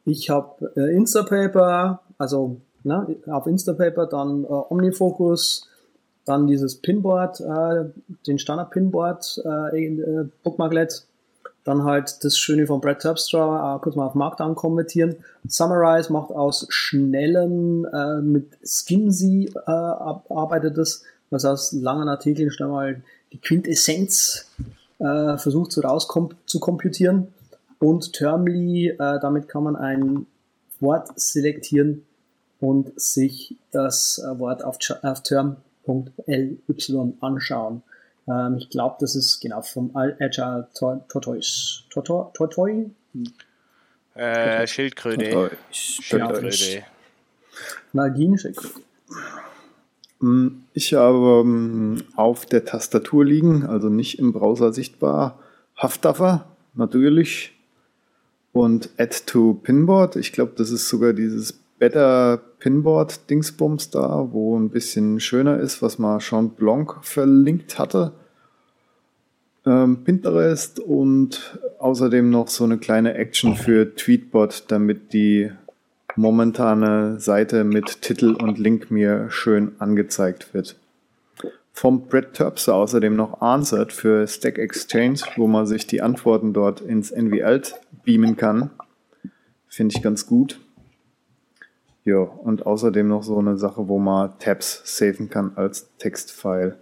[0.06, 5.68] Ich habe äh, Instapaper, also ne, auf Instapaper, dann äh, Omnifocus,
[6.26, 7.86] dann dieses Pinboard, äh,
[8.28, 11.08] den Standard Pinboard äh, äh, Bookmarklet,
[11.66, 15.18] dann halt das Schöne von Brad Terpstra, äh, kurz mal auf Markdown konvertieren.
[15.48, 22.70] Summarize macht aus schnellen, äh, mit Skimsy äh, arbeitet das, was aus langen Artikeln schnell
[22.70, 23.02] mal
[23.34, 24.50] die Quintessenz
[25.00, 27.28] äh, versucht so rauskom zu komputieren.
[27.80, 30.28] Und Termly, äh, damit kann man ein
[30.80, 32.06] Wort selektieren
[32.60, 36.58] und sich das äh, Wort auf, auf term.ly
[37.20, 37.82] anschauen.
[38.28, 41.84] Ähm, ich glaube, das ist genau vom Agile Tortoise.
[41.90, 42.92] Tortoise?
[44.16, 45.52] Äh, Schildkröte.
[45.72, 46.84] Schildkröte.
[47.94, 48.82] Nalgin-Schildkröte.
[50.22, 55.40] Hm, ich habe ähm, auf der Tastatur liegen, also nicht im Browser sichtbar,
[55.78, 57.52] Haftdaffer, natürlich.
[58.54, 60.16] Und Add to Pinboard.
[60.16, 65.84] Ich glaube, das ist sogar dieses Better Pinboard Dingsbums da, wo ein bisschen schöner ist,
[65.84, 68.14] was mal Jean Blanc verlinkt hatte.
[69.68, 75.52] Ähm, Pinterest und außerdem noch so eine kleine Action für Tweetbot, damit die
[76.16, 80.76] momentane Seite mit Titel und Link mir schön angezeigt wird.
[81.72, 86.82] Vom Brett Terpster außerdem noch Answered für Stack Exchange, wo man sich die Antworten dort
[86.82, 88.72] ins NV-Alt beamen kann.
[89.68, 90.60] Finde ich ganz gut.
[92.06, 96.78] Ja, und außerdem noch so eine Sache, wo man Tabs saven kann als Textfile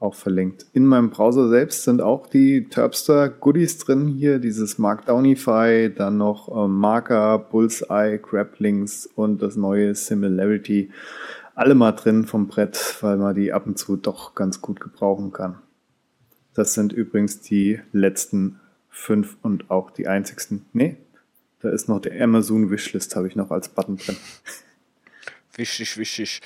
[0.00, 0.66] auch verlinkt.
[0.72, 6.48] In meinem Browser selbst sind auch die Terpster Goodies drin hier, dieses Markdownify, dann noch
[6.48, 10.90] äh, Marker, Bullseye, Graplinks und das neue Similarity.
[11.54, 15.32] Alle mal drin vom Brett, weil man die ab und zu doch ganz gut gebrauchen
[15.32, 15.60] kann.
[16.54, 18.60] Das sind übrigens die letzten
[18.90, 20.66] fünf und auch die einzigsten.
[20.72, 20.96] Nee,
[21.66, 24.16] da ist noch der Amazon Wishlist, habe ich noch als Button drin.
[25.56, 26.42] Wichtig, wichtig.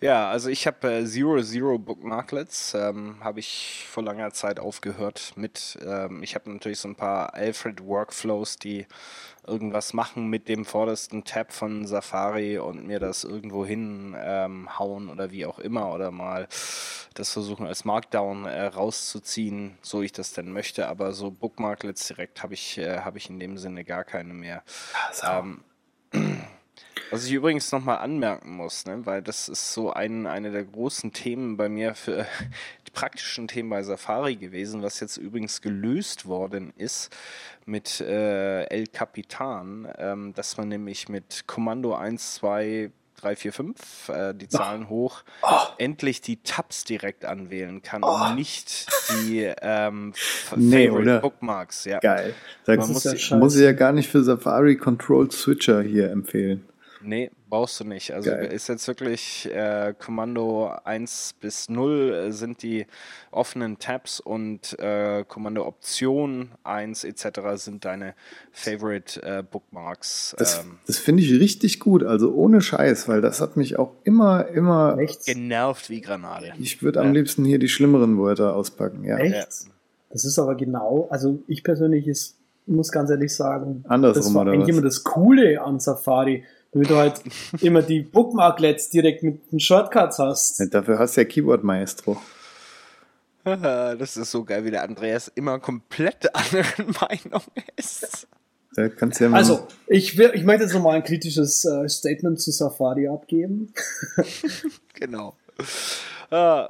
[0.00, 5.32] Ja, also ich habe äh, Zero Zero Bookmarklets, ähm, habe ich vor langer Zeit aufgehört
[5.36, 5.78] mit.
[5.86, 8.86] Ähm, ich habe natürlich so ein paar Alfred Workflows, die
[9.46, 15.30] irgendwas machen mit dem vordersten Tab von Safari und mir das irgendwo hinhauen ähm, oder
[15.30, 16.48] wie auch immer oder mal
[17.14, 20.88] das versuchen als Markdown äh, rauszuziehen, so ich das denn möchte.
[20.88, 24.64] Aber so Bookmarklets direkt habe ich, äh, hab ich in dem Sinne gar keine mehr.
[25.22, 25.62] Ja, ähm,
[27.10, 31.12] was ich übrigens nochmal anmerken muss, ne, weil das ist so ein, eine der großen
[31.12, 32.26] Themen bei mir für
[32.86, 37.14] die praktischen Themen bei Safari gewesen, was jetzt übrigens gelöst worden ist
[37.64, 42.90] mit äh, El Capitan, ähm, dass man nämlich mit Kommando 1, 2,
[43.20, 44.90] 3, 4, 5, äh, die Zahlen oh.
[44.90, 45.48] hoch, oh.
[45.78, 48.08] endlich die Tabs direkt anwählen kann oh.
[48.08, 50.12] und nicht die ähm,
[50.56, 51.84] nee, Favorite Bookmarks.
[51.84, 51.98] Ja.
[51.98, 52.34] Geil.
[52.64, 56.67] Da muss, ja muss ich ja gar nicht für Safari Control Switcher hier empfehlen.
[57.00, 58.12] Nee, brauchst du nicht.
[58.12, 58.46] Also Geil.
[58.46, 62.86] ist jetzt wirklich äh, Kommando 1 bis 0 äh, sind die
[63.30, 67.40] offenen Tabs und äh, Kommando Option 1 etc.
[67.54, 68.14] sind deine
[68.52, 70.34] Favorite äh, Bookmarks.
[70.38, 73.92] Das, ähm, das finde ich richtig gut, also ohne Scheiß, weil das hat mich auch
[74.04, 75.26] immer, immer Echt?
[75.26, 76.52] genervt wie Granate.
[76.58, 77.06] Ich würde ja.
[77.06, 79.18] am liebsten hier die schlimmeren Wörter auspacken, ja.
[79.18, 79.34] Echt?
[79.34, 79.72] Ja.
[80.10, 82.36] Das ist aber genau, also ich persönlich ist,
[82.66, 86.96] muss ganz ehrlich sagen, Andersrum, das war eigentlich immer das Coole an Safari damit du
[86.96, 87.22] halt
[87.60, 90.60] immer die Bookmarklets direkt mit den Shortcuts hast.
[90.60, 92.20] Ja, dafür hast du ja Keyboard Maestro.
[93.44, 97.42] Das ist so geil, wie der Andreas immer komplett anderen Meinung
[97.76, 98.28] ist.
[98.74, 102.52] Da kannst ja also, ich, will, ich möchte jetzt nochmal ein kritisches äh, Statement zu
[102.52, 103.72] Safari abgeben.
[104.94, 105.34] genau.
[106.30, 106.68] Uh.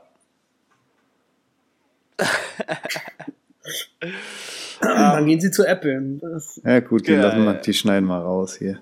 [4.81, 6.19] Dann gehen sie zu Apple.
[6.21, 8.81] Das ja gut, die ja, lassen wir, die schneiden mal raus hier.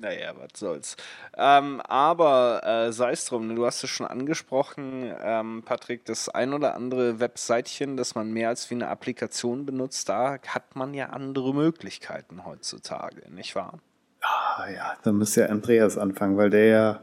[0.00, 0.96] Naja, was soll's.
[1.36, 6.52] Ähm, aber äh, sei es drum, du hast es schon angesprochen, ähm, Patrick, das ein
[6.52, 11.06] oder andere Webseitchen, das man mehr als wie eine Applikation benutzt, da hat man ja
[11.10, 13.78] andere Möglichkeiten heutzutage, nicht wahr?
[14.20, 17.00] Ah, ja, da müsste ja Andreas anfangen, weil der ja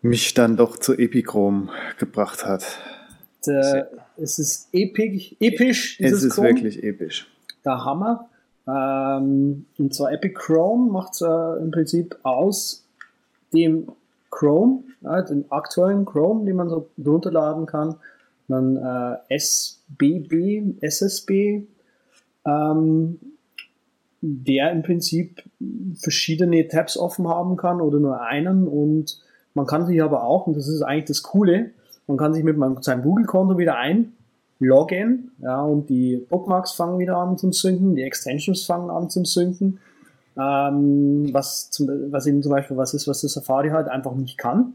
[0.00, 2.78] mich dann doch zu Epichrome gebracht hat.
[3.46, 5.98] Der, es ist epic, episch.
[6.00, 6.48] Es ist Chrome.
[6.48, 7.28] wirklich episch.
[7.64, 8.28] Der Hammer.
[8.66, 12.84] Ähm, und zwar Epic Chrome macht äh, im Prinzip aus
[13.52, 13.88] dem
[14.30, 17.96] Chrome, ja, dem aktuellen Chrome, den man so runterladen kann,
[18.48, 21.64] dann äh, SBB, SSB,
[22.46, 23.18] ähm,
[24.20, 25.42] der im Prinzip
[25.96, 28.68] verschiedene Tabs offen haben kann oder nur einen.
[28.68, 29.20] Und
[29.54, 31.70] man kann sich aber auch, und das ist eigentlich das Coole,
[32.06, 34.12] man kann sich mit seinem Google-Konto wieder ein
[34.64, 39.24] Login, ja, und die Bookmarks fangen wieder an zum Synken, die Extensions fangen an zum
[39.24, 39.80] Synken,
[40.36, 44.38] ähm, was, zum, was eben zum Beispiel was ist, was das Safari halt einfach nicht
[44.38, 44.74] kann.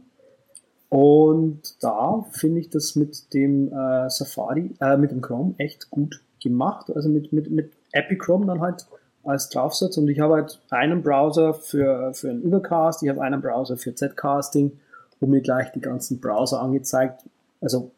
[0.89, 6.21] Und da finde ich das mit dem äh, Safari, äh, mit dem Chrome echt gut
[6.41, 6.89] gemacht.
[6.95, 8.85] Also mit, mit, mit Epic Chrome dann halt
[9.23, 9.97] als Draufsatz.
[9.97, 13.93] Und ich habe halt einen Browser für, für einen Übercast, ich habe einen Browser für
[13.93, 14.79] Zcasting,
[15.19, 17.23] wo mir gleich die ganzen Browser angezeigt,
[17.59, 17.91] also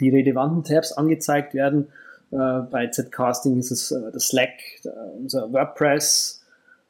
[0.00, 1.88] die relevanten Tabs angezeigt werden.
[2.30, 2.36] Äh,
[2.70, 4.50] bei Zcasting ist es äh, das Slack,
[4.84, 4.88] äh,
[5.18, 6.44] unser WordPress,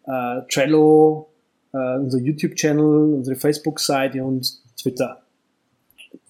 [0.06, 1.28] äh, Trello,
[1.72, 5.22] äh, unser YouTube-Channel, unsere Facebook-Seite und Twitter.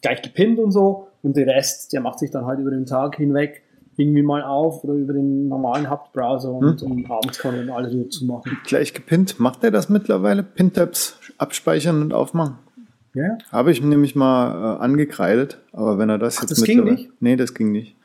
[0.02, 1.08] Gleich gepinnt und so.
[1.22, 3.62] Und der Rest, der macht sich dann halt über den Tag hinweg
[3.96, 6.92] irgendwie mal auf oder über den normalen Hauptbrowser und, hm.
[6.92, 8.56] und abends kann man alles wieder zumachen.
[8.64, 9.40] Gleich gepinnt.
[9.40, 10.44] Macht er das mittlerweile?
[10.44, 12.58] Pin-Tabs abspeichern und aufmachen?
[13.18, 13.36] Ja.
[13.50, 17.10] Habe ich nämlich mal äh, angekreidet, aber wenn er das Ach, jetzt das ging nicht?
[17.20, 17.96] Nee, das ging nicht.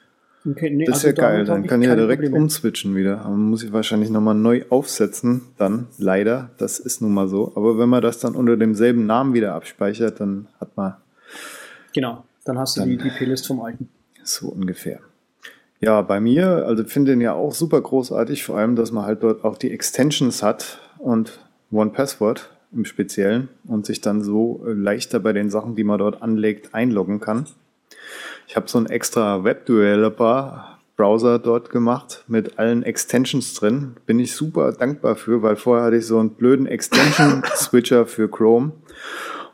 [0.45, 2.43] Okay, nee, das ist also ja geil, dann kann ich ja direkt Probleme.
[2.43, 3.21] umswitchen wieder.
[3.21, 6.49] Aber muss ich wahrscheinlich nochmal neu aufsetzen, dann leider.
[6.57, 7.53] Das ist nun mal so.
[7.55, 10.95] Aber wenn man das dann unter demselben Namen wieder abspeichert, dann hat man.
[11.93, 13.87] Genau, dann hast du dann die, die Playlist vom alten.
[14.23, 14.99] So ungefähr.
[15.79, 19.21] Ja, bei mir, also finde den ja auch super großartig, vor allem, dass man halt
[19.21, 21.39] dort auch die Extensions hat und
[21.71, 25.99] One Password im Speziellen und sich dann so äh, leichter bei den Sachen, die man
[25.99, 27.45] dort anlegt, einloggen kann.
[28.47, 33.95] Ich habe so einen extra Web-Developer Browser dort gemacht mit allen Extensions drin.
[34.05, 38.73] Bin ich super dankbar für, weil vorher hatte ich so einen blöden Extension-Switcher für Chrome.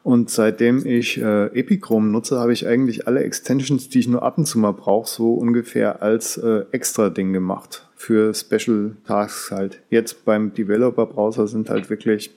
[0.04, 4.38] Und seitdem ich äh, Epichrome nutze, habe ich eigentlich alle Extensions, die ich nur ab
[4.38, 7.88] und zu mal brauche, so ungefähr als äh, extra Ding gemacht.
[7.96, 9.82] Für Special Tasks halt.
[9.90, 12.32] Jetzt beim Developer-Browser sind halt wirklich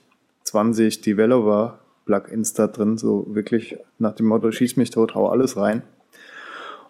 [0.53, 5.81] 20 Developer-Plugins da drin, so wirklich nach dem Motto, schieß mich tot, hau alles rein.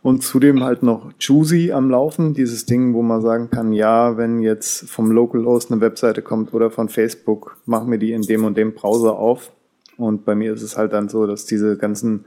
[0.02, 4.42] Und zudem halt noch Juicy am Laufen, dieses Ding, wo man sagen kann, ja, wenn
[4.42, 8.58] jetzt vom Localhost eine Webseite kommt oder von Facebook, mach mir die in dem und
[8.58, 9.54] dem Browser auf
[9.96, 12.26] Und bei mir ist es halt dann so, dass diese ganzen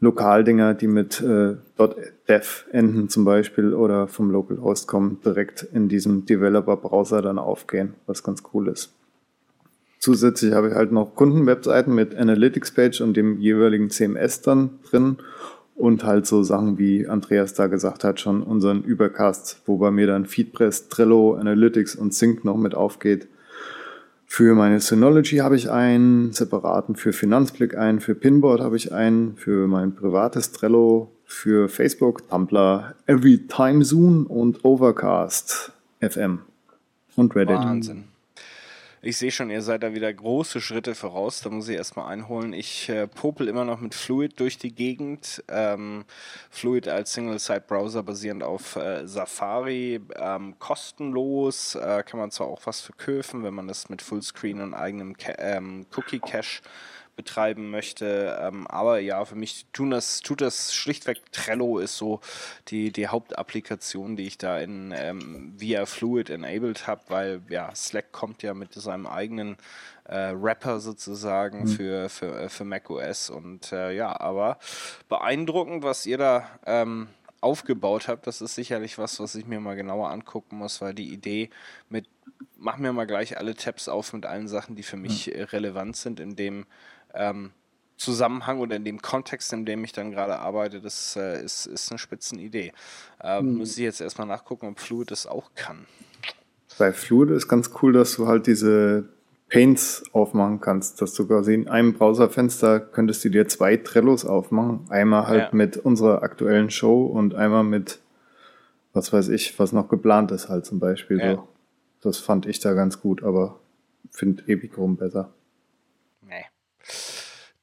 [0.00, 1.54] Lokaldinger, die mit äh,
[2.28, 8.24] .dev enden zum Beispiel oder vom Localhost kommen, direkt in diesem Developer-Browser dann aufgehen, was
[8.24, 8.97] ganz cool ist.
[9.98, 15.16] Zusätzlich habe ich halt noch Kundenwebseiten mit Analytics-Page und dem jeweiligen CMS dann drin
[15.74, 20.06] und halt so Sachen, wie Andreas da gesagt hat, schon unseren Übercast, wo bei mir
[20.06, 23.28] dann Feedpress, Trello, Analytics und Sync noch mit aufgeht
[24.30, 29.36] für meine Synology habe ich einen separaten, für Finanzblick einen, für Pinboard habe ich einen,
[29.36, 36.40] für mein privates Trello, für Facebook, Tumblr, Everytime Zoom und Overcast FM
[37.16, 37.56] und Reddit.
[37.56, 38.04] Wahnsinn.
[39.00, 41.40] Ich sehe schon, ihr seid da wieder große Schritte voraus.
[41.40, 42.52] Da muss ich erstmal einholen.
[42.52, 45.44] Ich äh, popel immer noch mit Fluid durch die Gegend.
[45.48, 46.04] Ähm,
[46.50, 50.00] Fluid als Single-Site-Browser basierend auf äh, Safari.
[50.16, 51.76] Ähm, kostenlos.
[51.76, 55.86] Äh, kann man zwar auch was verkaufen, wenn man das mit Fullscreen und eigenem ähm,
[55.94, 56.62] Cookie-Cache
[57.18, 58.38] betreiben möchte.
[58.40, 62.20] Ähm, aber ja, für mich tun das, tut das schlichtweg Trello ist so
[62.68, 68.12] die, die Hauptapplikation, die ich da in ähm, via Fluid enabled habe, weil ja, Slack
[68.12, 69.56] kommt ja mit seinem eigenen
[70.04, 71.68] äh, Wrapper sozusagen mhm.
[71.68, 74.58] für, für, äh, für macOS und äh, ja, aber
[75.08, 77.08] beeindruckend, was ihr da ähm,
[77.40, 78.28] aufgebaut habt.
[78.28, 81.50] Das ist sicherlich was, was ich mir mal genauer angucken muss, weil die Idee
[81.88, 82.06] mit
[82.58, 85.42] mach mir mal gleich alle Tabs auf mit allen Sachen, die für mich mhm.
[85.44, 86.66] relevant sind, in dem
[87.18, 87.50] ähm,
[87.98, 91.90] Zusammenhang oder in dem Kontext, in dem ich dann gerade arbeite, das äh, ist, ist
[91.90, 92.72] eine Spitzenidee.
[93.20, 93.58] Äh, mhm.
[93.58, 95.86] Muss ich jetzt erstmal nachgucken, ob Fluid das auch kann.
[96.78, 99.08] Bei Fluid ist ganz cool, dass du halt diese
[99.48, 104.86] Paints aufmachen kannst, dass du quasi in einem Browserfenster könntest du dir zwei Trellos aufmachen.
[104.90, 105.48] Einmal halt ja.
[105.52, 107.98] mit unserer aktuellen Show und einmal mit,
[108.92, 111.18] was weiß ich, was noch geplant ist halt zum Beispiel.
[111.18, 111.34] Ja.
[111.34, 111.48] So.
[112.02, 113.58] Das fand ich da ganz gut, aber
[114.10, 115.32] finde Epichrome besser.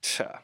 [0.01, 0.41] Tja.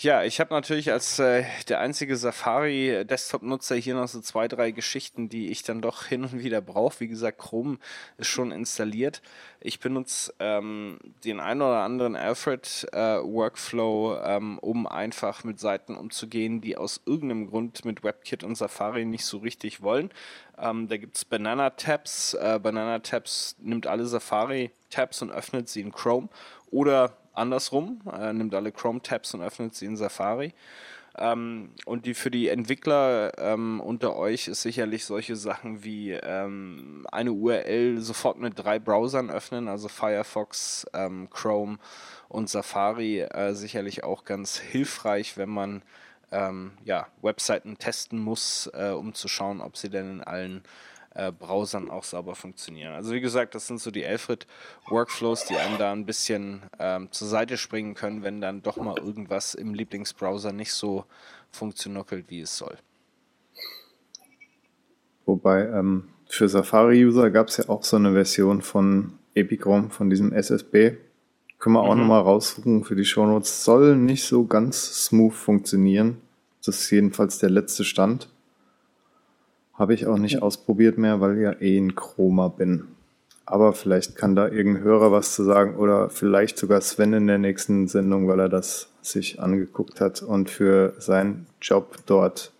[0.00, 5.28] Ja, ich habe natürlich als äh, der einzige Safari-Desktop-Nutzer hier noch so zwei, drei Geschichten,
[5.28, 7.00] die ich dann doch hin und wieder brauche.
[7.00, 7.78] Wie gesagt, Chrome
[8.16, 9.22] ist schon installiert.
[9.58, 16.60] Ich benutze ähm, den einen oder anderen Alfred-Workflow, äh, ähm, um einfach mit Seiten umzugehen,
[16.60, 20.12] die aus irgendeinem Grund mit WebKit und Safari nicht so richtig wollen.
[20.58, 22.34] Ähm, da gibt es Banana-Tabs.
[22.34, 26.28] Äh, Banana-Tabs nimmt alle Safari-Tabs und öffnet sie in Chrome.
[26.70, 30.54] Oder andersrum, äh, nimmt alle Chrome-Tabs und öffnet sie in Safari.
[31.16, 37.06] Ähm, und die für die Entwickler ähm, unter euch ist sicherlich solche Sachen wie ähm,
[37.10, 41.78] eine URL sofort mit drei Browsern öffnen, also Firefox, ähm, Chrome
[42.28, 45.82] und Safari, äh, sicherlich auch ganz hilfreich, wenn man
[46.30, 50.62] ähm, ja, Webseiten testen muss, äh, um zu schauen, ob sie denn in allen
[51.14, 52.92] äh, Browsern auch sauber funktionieren.
[52.92, 57.28] Also wie gesagt, das sind so die Alfred-Workflows, die einem da ein bisschen ähm, zur
[57.28, 61.04] Seite springen können, wenn dann doch mal irgendwas im Lieblingsbrowser nicht so
[61.50, 62.76] funktioniert, wie es soll.
[65.26, 70.32] Wobei ähm, für Safari-User gab es ja auch so eine Version von Epichrome, von diesem
[70.32, 70.96] SSB.
[71.58, 72.02] Können wir auch mhm.
[72.02, 73.64] nochmal raussuchen für die Shownotes.
[73.64, 76.18] Soll nicht so ganz smooth funktionieren.
[76.64, 78.28] Das ist jedenfalls der letzte Stand.
[79.78, 82.88] Habe ich auch nicht ausprobiert mehr, weil ja eh ein Chroma bin.
[83.46, 87.38] Aber vielleicht kann da irgendein Hörer was zu sagen oder vielleicht sogar Sven in der
[87.38, 92.52] nächsten Sendung, weil er das sich angeguckt hat und für seinen Job dort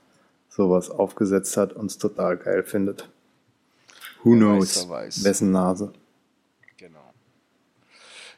[0.49, 3.09] sowas aufgesetzt hat und es total geil findet.
[4.23, 4.89] Who wer knows?
[4.89, 5.93] Weiß, Wessen Nase?
[6.77, 7.13] Genau.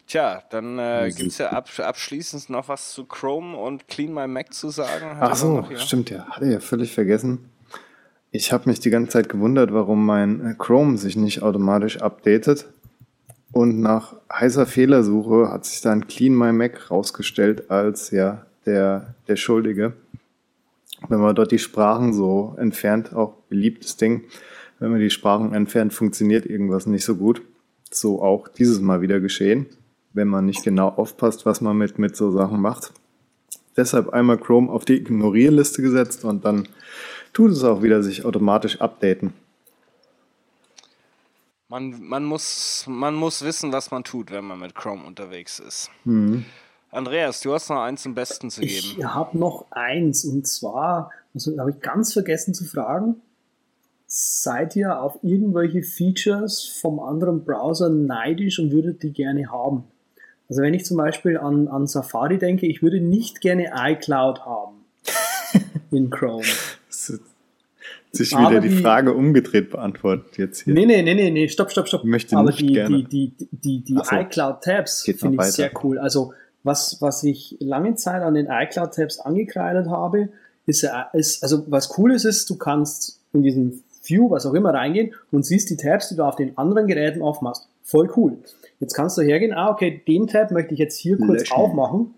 [0.07, 4.27] Tja, dann äh, gibt es ja ab, abschließend noch was zu Chrome und Clean My
[4.27, 5.19] Mac zu sagen.
[5.21, 6.27] Ach so, stimmt ja.
[6.27, 7.51] Hatte ja völlig vergessen.
[8.33, 12.67] Ich habe mich die ganze Zeit gewundert, warum mein äh, Chrome sich nicht automatisch updatet.
[13.53, 19.35] Und nach heißer Fehlersuche hat sich dann Clean My Mac rausgestellt als ja der, der
[19.35, 19.95] Schuldige.
[21.09, 24.23] Wenn man dort die Sprachen so entfernt, auch beliebtes Ding,
[24.79, 27.43] wenn man die Sprachen entfernt, funktioniert irgendwas nicht so gut.
[27.91, 29.67] So auch dieses Mal wieder geschehen,
[30.13, 32.93] wenn man nicht genau aufpasst, was man mit, mit so Sachen macht.
[33.77, 36.69] Deshalb einmal Chrome auf die Ignorierliste gesetzt und dann
[37.33, 39.33] tut es auch wieder sich automatisch updaten.
[41.69, 45.91] Man, man, muss, man muss wissen, was man tut, wenn man mit Chrome unterwegs ist.
[46.05, 46.45] Mhm.
[46.91, 48.97] Andreas, du hast noch eins zum Besten zu geben.
[48.99, 53.23] Ich habe noch eins und zwar, also habe ich ganz vergessen zu fragen,
[54.07, 59.85] seid ihr auf irgendwelche Features vom anderen Browser neidisch und würdet die gerne haben?
[60.49, 64.79] Also wenn ich zum Beispiel an, an Safari denke, ich würde nicht gerne iCloud haben
[65.93, 66.49] in Chrome
[68.13, 70.75] sich wieder die, die, Frage umgedreht beantwortet jetzt hier.
[70.75, 72.03] Nee, nee, nee, nee, nee, stopp, stopp, stopp.
[72.03, 73.05] Ich möchte Aber nicht die, gerne.
[73.05, 75.51] die, die, die, die so, iCloud-Tabs finde ich weiter.
[75.51, 75.99] sehr cool.
[75.99, 76.33] Also
[76.63, 80.29] was, was ich lange Zeit an den iCloud-Tabs angekreidet habe,
[80.67, 84.75] ist, ist, also was cool ist, ist, du kannst in diesen View, was auch immer,
[84.75, 87.69] reingehen und siehst die Tabs, die du auf den anderen Geräten aufmachst.
[87.83, 88.39] Voll cool.
[88.79, 91.57] Jetzt kannst du hergehen, ah, okay, den Tab möchte ich jetzt hier kurz löschen.
[91.57, 92.15] aufmachen,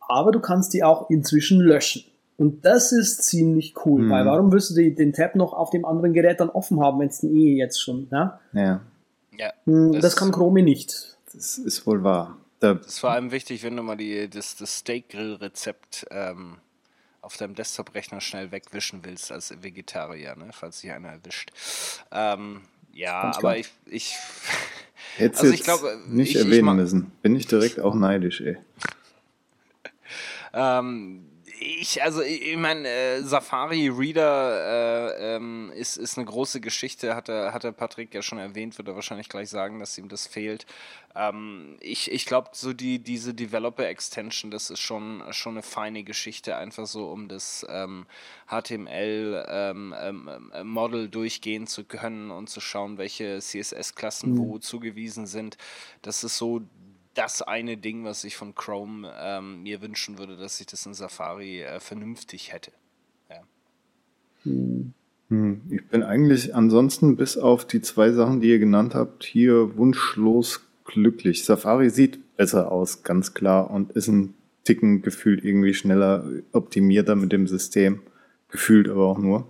[0.00, 2.04] aber du kannst die auch inzwischen löschen.
[2.36, 4.10] Und das ist ziemlich cool, mhm.
[4.10, 6.98] weil warum wirst du die, den Tab noch auf dem anderen Gerät dann offen haben,
[7.00, 8.40] wenn es den eh jetzt schon, ja?
[8.52, 8.80] Ja.
[9.38, 11.16] ja hm, das, das kann Chrome nicht.
[11.32, 12.38] Das ist wohl wahr.
[12.60, 16.56] Da das ist vor allem wichtig, wenn du mal die, das, das Steak-Grill-Rezept ähm,
[17.20, 20.50] auf deinem Desktop-Rechner schnell wegwischen willst als Vegetarier, ne?
[20.52, 21.50] falls sich einer erwischt.
[22.10, 22.62] Ähm,
[22.92, 23.56] ja, Ganz aber klar.
[23.56, 24.16] ich, ich
[25.16, 27.12] Hättest also ich glaube, nicht ich, erwähnen ich müssen.
[27.22, 28.56] Bin ich direkt auch neidisch, ey.
[30.54, 31.26] ähm,
[31.62, 37.28] ich, also ich meine, äh, Safari Reader äh, ähm, ist, ist eine große Geschichte, hat
[37.28, 40.66] der Patrick ja schon erwähnt, wird er wahrscheinlich gleich sagen, dass ihm das fehlt.
[41.14, 46.04] Ähm, ich ich glaube, so die, diese Developer Extension, das ist schon, schon eine feine
[46.04, 48.06] Geschichte, einfach so, um das ähm,
[48.48, 54.38] HTML ähm, ähm, ähm, Model durchgehen zu können und zu schauen, welche CSS-Klassen mhm.
[54.38, 55.56] wo zugewiesen sind.
[56.02, 56.62] Das ist so
[57.14, 60.94] das eine Ding, was ich von Chrome ähm, mir wünschen würde, dass ich das in
[60.94, 62.72] Safari äh, vernünftig hätte.
[63.28, 63.42] Ja.
[64.44, 64.94] Hm.
[65.28, 65.60] hm.
[65.70, 70.62] Ich bin eigentlich ansonsten bis auf die zwei Sachen, die ihr genannt habt, hier wunschlos
[70.84, 71.44] glücklich.
[71.44, 74.34] Safari sieht besser aus, ganz klar, und ist ein
[74.64, 78.00] Ticken gefühlt irgendwie schneller, optimierter mit dem System.
[78.48, 79.46] Gefühlt aber auch nur.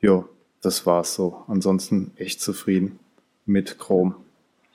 [0.00, 0.28] Jo,
[0.60, 1.44] das war's so.
[1.46, 2.98] Ansonsten echt zufrieden
[3.46, 4.16] mit Chrome.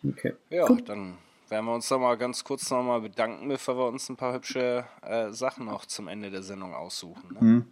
[0.08, 0.34] Okay.
[0.50, 0.88] Ja, Gut.
[0.88, 1.16] dann
[1.50, 4.86] werden wir uns da mal ganz kurz nochmal bedanken, bevor wir uns ein paar hübsche
[5.02, 7.34] äh, Sachen noch zum Ende der Sendung aussuchen.
[7.34, 7.40] Ne?
[7.42, 7.66] Mhm.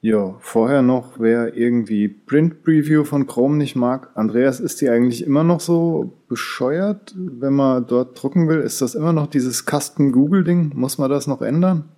[0.00, 4.10] Ja, vorher noch, wer irgendwie Print Preview von Chrome nicht mag.
[4.14, 8.60] Andreas, ist die eigentlich immer noch so bescheuert, wenn man dort drucken will?
[8.60, 10.70] Ist das immer noch dieses Kasten Google Ding?
[10.76, 11.88] Muss man das noch ändern?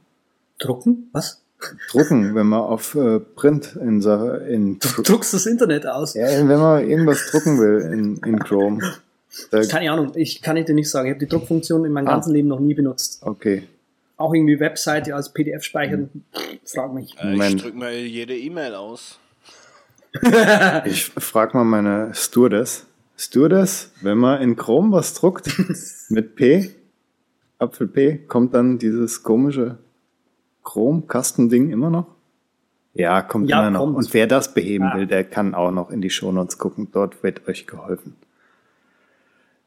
[0.59, 1.11] Drucken?
[1.12, 1.43] Was?
[1.91, 6.14] Drucken, wenn man auf äh, Print in, in Du druckst das Internet aus.
[6.14, 8.81] Ja, wenn man irgendwas drucken will in, in Chrome.
[9.51, 11.09] Da Keine Ahnung, ich kann dir nicht sagen.
[11.09, 12.12] Ich habe die Druckfunktion in meinem ah.
[12.12, 13.22] ganzen Leben noch nie benutzt.
[13.22, 13.64] Okay.
[14.16, 16.22] Auch irgendwie Webseite als PDF speichern, hm.
[16.64, 17.16] frag mich.
[17.18, 19.18] Äh, ich drücke mal jede E-Mail aus.
[20.85, 22.87] ich frage mal meine Stewardess.
[23.16, 25.51] Stewardess, wenn man in Chrome was druckt
[26.09, 26.70] mit P,
[27.59, 29.78] Apfel P, kommt dann dieses komische
[30.64, 32.07] Chrome-Kastending immer noch?
[32.95, 33.81] Ja, kommt ja, immer noch.
[33.81, 33.97] Kommt.
[33.97, 34.97] Und wer das beheben ja.
[34.97, 36.89] will, der kann auch noch in die Shownotes gucken.
[36.93, 38.16] Dort wird euch geholfen.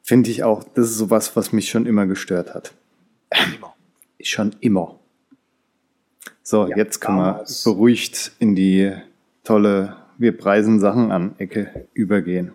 [0.06, 2.74] Finde ich auch, das ist sowas, was mich schon immer gestört hat.
[3.56, 3.74] Immer.
[4.20, 5.00] Schon immer.
[6.42, 8.92] So, ja, jetzt können wir beruhigt in die
[9.44, 12.52] tolle Wir preisen Sachen an Ecke übergehen.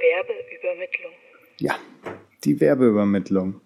[0.00, 1.12] Werbeübermittlung.
[1.58, 1.74] Ja,
[2.44, 3.60] die Werbeübermittlung.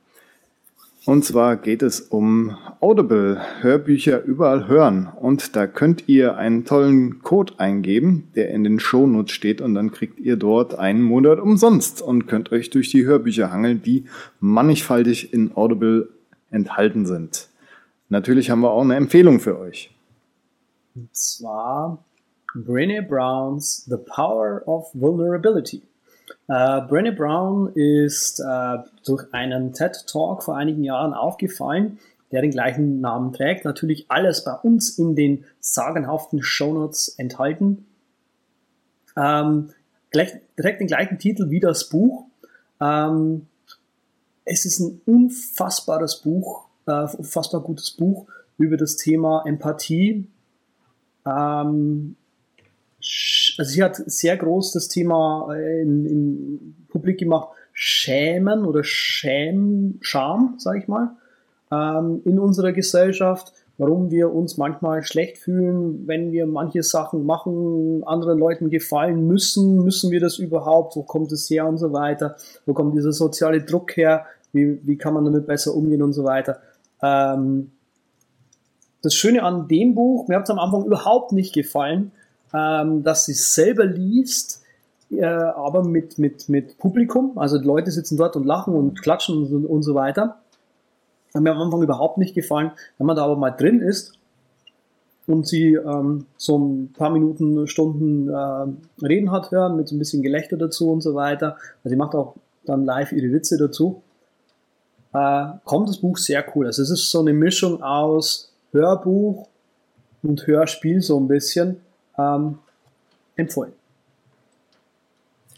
[1.06, 5.08] Und zwar geht es um Audible, Hörbücher überall hören.
[5.14, 9.90] Und da könnt ihr einen tollen Code eingeben, der in den Shownotes steht und dann
[9.90, 14.04] kriegt ihr dort einen Monat umsonst und könnt euch durch die Hörbücher hangeln, die
[14.40, 16.08] mannigfaltig in Audible
[16.50, 17.48] enthalten sind.
[18.08, 19.94] Natürlich haben wir auch eine Empfehlung für euch.
[20.94, 22.02] Und zwar
[22.54, 25.82] Brené Browns The Power of Vulnerability.
[26.48, 31.98] Äh, Brené Brown ist äh, durch einen TED Talk vor einigen Jahren aufgefallen,
[32.32, 33.64] der den gleichen Namen trägt.
[33.64, 37.86] Natürlich alles bei uns in den sagenhaften Shownotes enthalten.
[39.16, 39.70] Ähm,
[40.10, 42.26] gleich, trägt den gleichen Titel wie das Buch.
[42.80, 43.46] Ähm,
[44.44, 48.26] es ist ein unfassbares Buch, äh, unfassbar gutes Buch
[48.58, 50.28] über das Thema Empathie.
[51.26, 52.16] Ähm,
[53.58, 59.98] also sie hat sehr groß das Thema äh, in, in publik gemacht, Schämen oder Schäm,
[60.00, 61.10] Scham, sage ich mal,
[61.70, 68.04] ähm, in unserer Gesellschaft, warum wir uns manchmal schlecht fühlen, wenn wir manche Sachen machen,
[68.04, 72.36] anderen Leuten gefallen müssen, müssen wir das überhaupt, wo kommt es her und so weiter,
[72.66, 76.24] wo kommt dieser soziale Druck her, wie, wie kann man damit besser umgehen und so
[76.24, 76.60] weiter.
[77.02, 77.72] Ähm,
[79.02, 82.12] das Schöne an dem Buch, mir hat es am Anfang überhaupt nicht gefallen,
[82.54, 84.62] ähm, dass sie selber liest,
[85.10, 87.36] äh, aber mit, mit, mit Publikum.
[87.36, 90.38] Also die Leute sitzen dort und lachen und klatschen und, so, und so weiter.
[91.34, 92.70] Hat mir am Anfang überhaupt nicht gefallen.
[92.98, 94.12] Wenn man da aber mal drin ist
[95.26, 99.98] und sie ähm, so ein paar Minuten, Stunden äh, reden hat hören, mit so ein
[99.98, 101.56] bisschen Gelächter dazu und so weiter.
[101.82, 104.02] Also sie macht auch dann live ihre Witze dazu.
[105.12, 106.66] Äh, kommt das Buch sehr cool.
[106.66, 109.48] Also es ist so eine Mischung aus Hörbuch
[110.22, 111.80] und Hörspiel so ein bisschen
[112.18, 112.58] ähm,
[113.36, 113.72] empfohlen.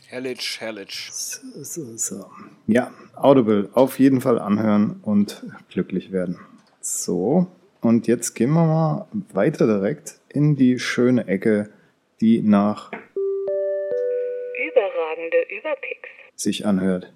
[0.08, 1.10] Herrlich, herrlich.
[1.12, 2.26] So, so, so.
[2.66, 6.38] Ja, Audible auf jeden Fall anhören und glücklich werden.
[6.80, 7.48] So,
[7.80, 11.70] und jetzt gehen wir mal weiter direkt in die schöne Ecke,
[12.20, 12.90] die nach
[14.68, 16.08] Überragende Überpicks.
[16.36, 17.12] sich anhört.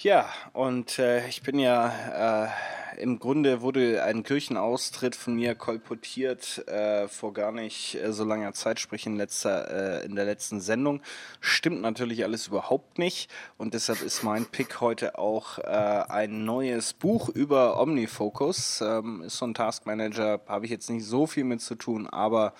[0.00, 2.46] Ja, und äh, ich bin ja,
[2.94, 8.22] äh, im Grunde wurde ein Kirchenaustritt von mir kolportiert äh, vor gar nicht äh, so
[8.22, 11.02] langer Zeit, sprich in, letzter, äh, in der letzten Sendung.
[11.40, 16.92] Stimmt natürlich alles überhaupt nicht und deshalb ist mein Pick heute auch äh, ein neues
[16.92, 18.80] Buch über Omnifocus.
[18.80, 22.54] Ähm, ist so ein Taskmanager, habe ich jetzt nicht so viel mit zu tun, aber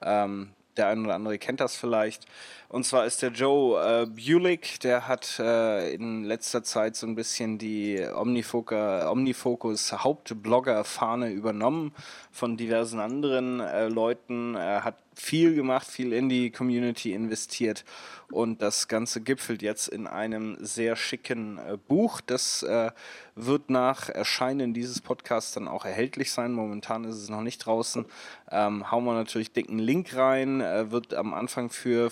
[0.00, 2.26] ähm, der ein oder andere kennt das vielleicht.
[2.74, 7.14] Und zwar ist der Joe äh, Bulick, der hat äh, in letzter Zeit so ein
[7.14, 11.94] bisschen die Omnifoca, Omnifocus Hauptblogger-Fahne übernommen
[12.32, 14.56] von diversen anderen äh, Leuten.
[14.56, 17.84] Er hat viel gemacht, viel in die Community investiert
[18.30, 22.20] und das Ganze gipfelt jetzt in einem sehr schicken äh, Buch.
[22.20, 22.90] Das äh,
[23.34, 26.52] wird nach Erscheinen dieses Podcasts dann auch erhältlich sein.
[26.52, 28.06] Momentan ist es noch nicht draußen.
[28.50, 30.60] Ähm, hauen wir natürlich dicken Link rein.
[30.60, 32.10] Äh, wird am Anfang für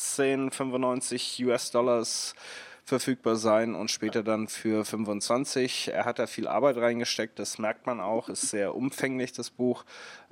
[0.00, 2.34] 14,95 US-Dollars
[2.84, 5.92] verfügbar sein und später dann für 25.
[5.92, 9.84] Er hat da viel Arbeit reingesteckt, das merkt man auch, ist sehr umfänglich das Buch,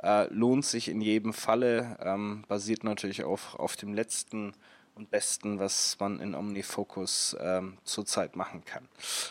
[0.02, 4.54] äh, lohnt sich in jedem Falle, ähm, basiert natürlich auf, auf dem letzten
[4.96, 8.88] und besten, was man in OmniFocus ähm, zurzeit machen kann.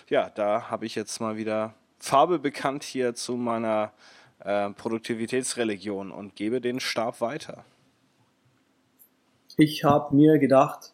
[0.07, 3.91] Ja, da habe ich jetzt mal wieder Farbe bekannt hier zu meiner
[4.39, 7.65] äh, Produktivitätsreligion und gebe den Stab weiter.
[9.57, 10.93] Ich habe mir gedacht,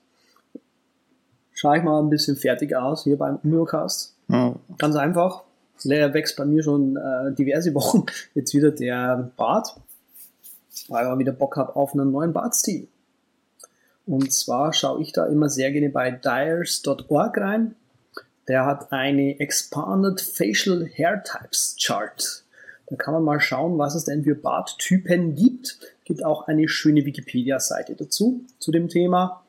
[1.51, 4.15] schaue ich mal ein bisschen fertig aus hier beim Neocast.
[4.29, 4.55] Ja.
[4.77, 5.43] Ganz einfach.
[5.83, 8.05] Leer wächst bei mir schon äh, diverse Wochen
[8.35, 9.75] jetzt wieder der Bart,
[10.87, 12.87] weil ich mal wieder Bock habe auf einen neuen Bartstil.
[14.05, 17.75] Und zwar schaue ich da immer sehr gerne bei dyers.org rein.
[18.47, 22.42] Der hat eine Expanded Facial Hair Types Chart.
[22.93, 25.79] Da kann man mal schauen, was es denn für Barttypen gibt.
[26.03, 29.41] Gibt auch eine schöne Wikipedia-Seite dazu, zu dem Thema.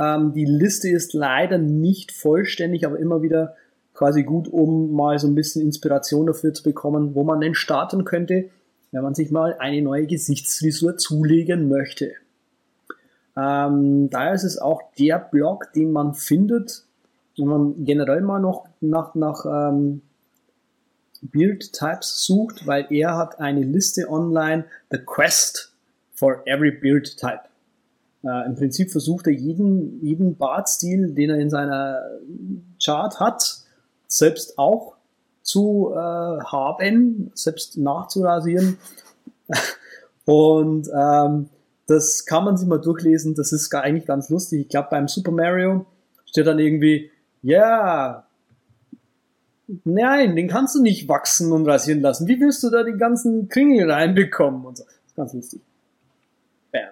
[0.00, 3.54] Ähm, die Liste ist leider nicht vollständig, aber immer wieder
[3.94, 8.04] quasi gut, um mal so ein bisschen Inspiration dafür zu bekommen, wo man denn starten
[8.04, 8.46] könnte,
[8.90, 12.14] wenn man sich mal eine neue Gesichtsfrisur zulegen möchte.
[13.36, 16.82] Ähm, daher ist es auch der Blog, den man findet,
[17.38, 20.02] wenn man generell mal noch nach, nach ähm,
[21.22, 25.72] Beard Types sucht, weil er hat eine Liste online, The Quest
[26.14, 27.42] for Every Beard Type.
[28.24, 32.02] Äh, Im Prinzip versucht er jeden, jeden Bartstil, den er in seiner
[32.82, 33.60] Chart hat,
[34.06, 34.96] selbst auch
[35.42, 38.78] zu äh, haben, selbst nachzurasieren.
[40.26, 41.48] Und ähm,
[41.86, 44.60] das kann man sich mal durchlesen, das ist eigentlich ganz lustig.
[44.60, 45.86] Ich glaube, beim Super Mario
[46.24, 47.10] steht dann irgendwie,
[47.42, 48.26] ja,
[49.84, 52.28] nein, den kannst du nicht wachsen und rasieren lassen.
[52.28, 54.64] Wie willst du da die ganzen Kringel reinbekommen?
[54.64, 54.84] Und so.
[54.84, 55.60] Das ist ganz lustig.
[56.72, 56.88] Bam.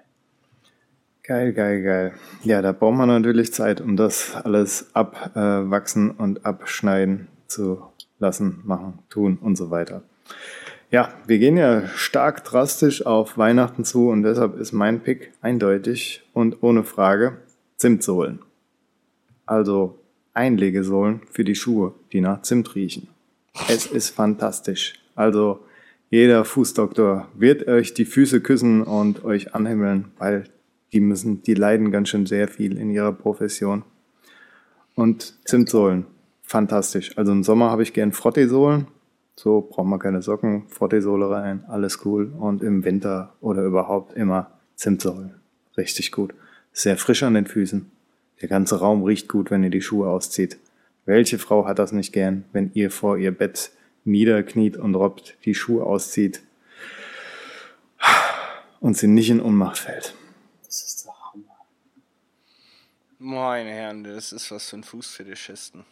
[1.22, 2.12] Geil, geil, geil.
[2.44, 7.82] Ja, da braucht man natürlich Zeit, um das alles abwachsen und abschneiden zu
[8.18, 10.02] lassen, machen, tun und so weiter.
[10.90, 16.26] Ja, wir gehen ja stark drastisch auf Weihnachten zu und deshalb ist mein Pick eindeutig
[16.32, 17.36] und ohne Frage
[17.76, 18.40] Zimtsohlen.
[19.44, 19.98] Also
[20.38, 23.08] Einlegesohlen für die Schuhe, die nach Zimt riechen.
[23.68, 24.94] Es ist fantastisch.
[25.16, 25.58] Also
[26.10, 30.44] jeder Fußdoktor wird euch die Füße küssen und euch anhimmeln, weil
[30.92, 33.82] die müssen, die leiden ganz schön sehr viel in ihrer Profession.
[34.94, 36.06] Und Zimtsohlen,
[36.42, 37.18] fantastisch.
[37.18, 38.86] Also im Sommer habe ich gern Frottesohlen.
[39.34, 42.32] So braucht man keine Socken, Frottesohle rein, alles cool.
[42.38, 45.34] Und im Winter oder überhaupt immer Zimtsohlen.
[45.76, 46.32] Richtig gut.
[46.72, 47.90] Sehr frisch an den Füßen.
[48.40, 50.58] Der ganze Raum riecht gut, wenn ihr die Schuhe auszieht.
[51.04, 53.72] Welche Frau hat das nicht gern, wenn ihr vor ihr Bett
[54.04, 56.42] niederkniet und robbt, die Schuhe auszieht
[58.80, 60.14] und sie nicht in Ohnmacht fällt?
[60.66, 61.56] Das ist der Hammer.
[63.18, 65.84] Meine Herren, das ist was für ein Fußfetischisten.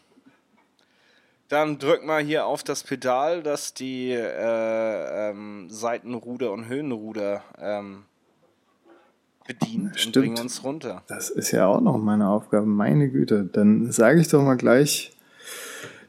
[1.48, 8.04] Dann drück mal hier auf das Pedal, das die äh, ähm, Seitenruder und Höhenruder ähm,
[9.46, 10.14] bedient und Stimmt.
[10.14, 11.02] bringen uns runter.
[11.08, 13.48] Das ist ja auch noch meine Aufgabe, meine Güte.
[13.52, 15.16] Dann sage ich doch mal gleich,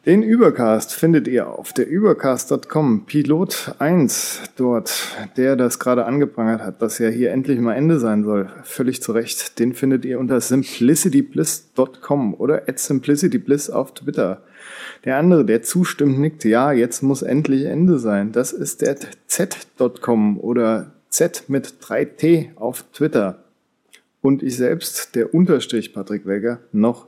[0.07, 3.05] den Übercast findet ihr auf der übercast.com.
[3.07, 4.93] Pilot 1 dort,
[5.35, 8.49] der das gerade angeprangert hat, dass ja hier endlich mal Ende sein soll.
[8.63, 9.59] Völlig zu Recht.
[9.59, 14.43] Den findet ihr unter simplicitybliss.com oder at simplicitybliss auf Twitter.
[15.03, 18.31] Der andere, der zustimmt, nickt, ja, jetzt muss endlich Ende sein.
[18.31, 18.95] Das ist der
[19.27, 23.43] z.com oder z mit 3t auf Twitter.
[24.21, 27.07] und ich selbst, der Unterstrich Patrick Wegger, noch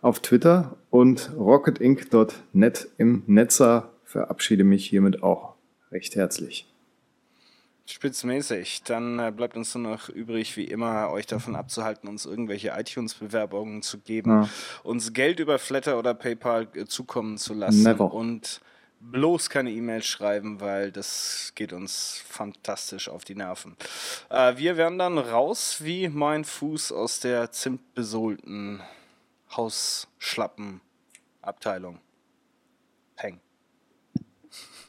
[0.00, 5.54] auf Twitter und rocketinc.net im Netzer verabschiede mich hiermit auch
[5.92, 6.66] recht herzlich.
[7.84, 8.84] Spitzmäßig.
[8.84, 13.82] Dann äh, bleibt uns nur noch übrig, wie immer, euch davon abzuhalten, uns irgendwelche iTunes-Bewerbungen
[13.82, 14.48] zu geben, ja.
[14.82, 18.12] uns Geld über Flatter oder PayPal äh, zukommen zu lassen Never.
[18.14, 18.60] und
[19.10, 23.76] bloß keine E-Mails schreiben, weil das geht uns fantastisch auf die Nerven.
[24.30, 28.82] Äh, wir werden dann raus wie mein Fuß aus der zimtbesohlten
[29.56, 31.98] Hausschlappen-Abteilung.
[33.16, 33.40] Peng.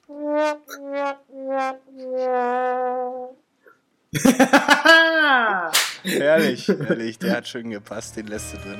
[6.04, 7.20] herrlich, herrlich.
[7.20, 8.80] Der hat schön gepasst, den lässt du drin.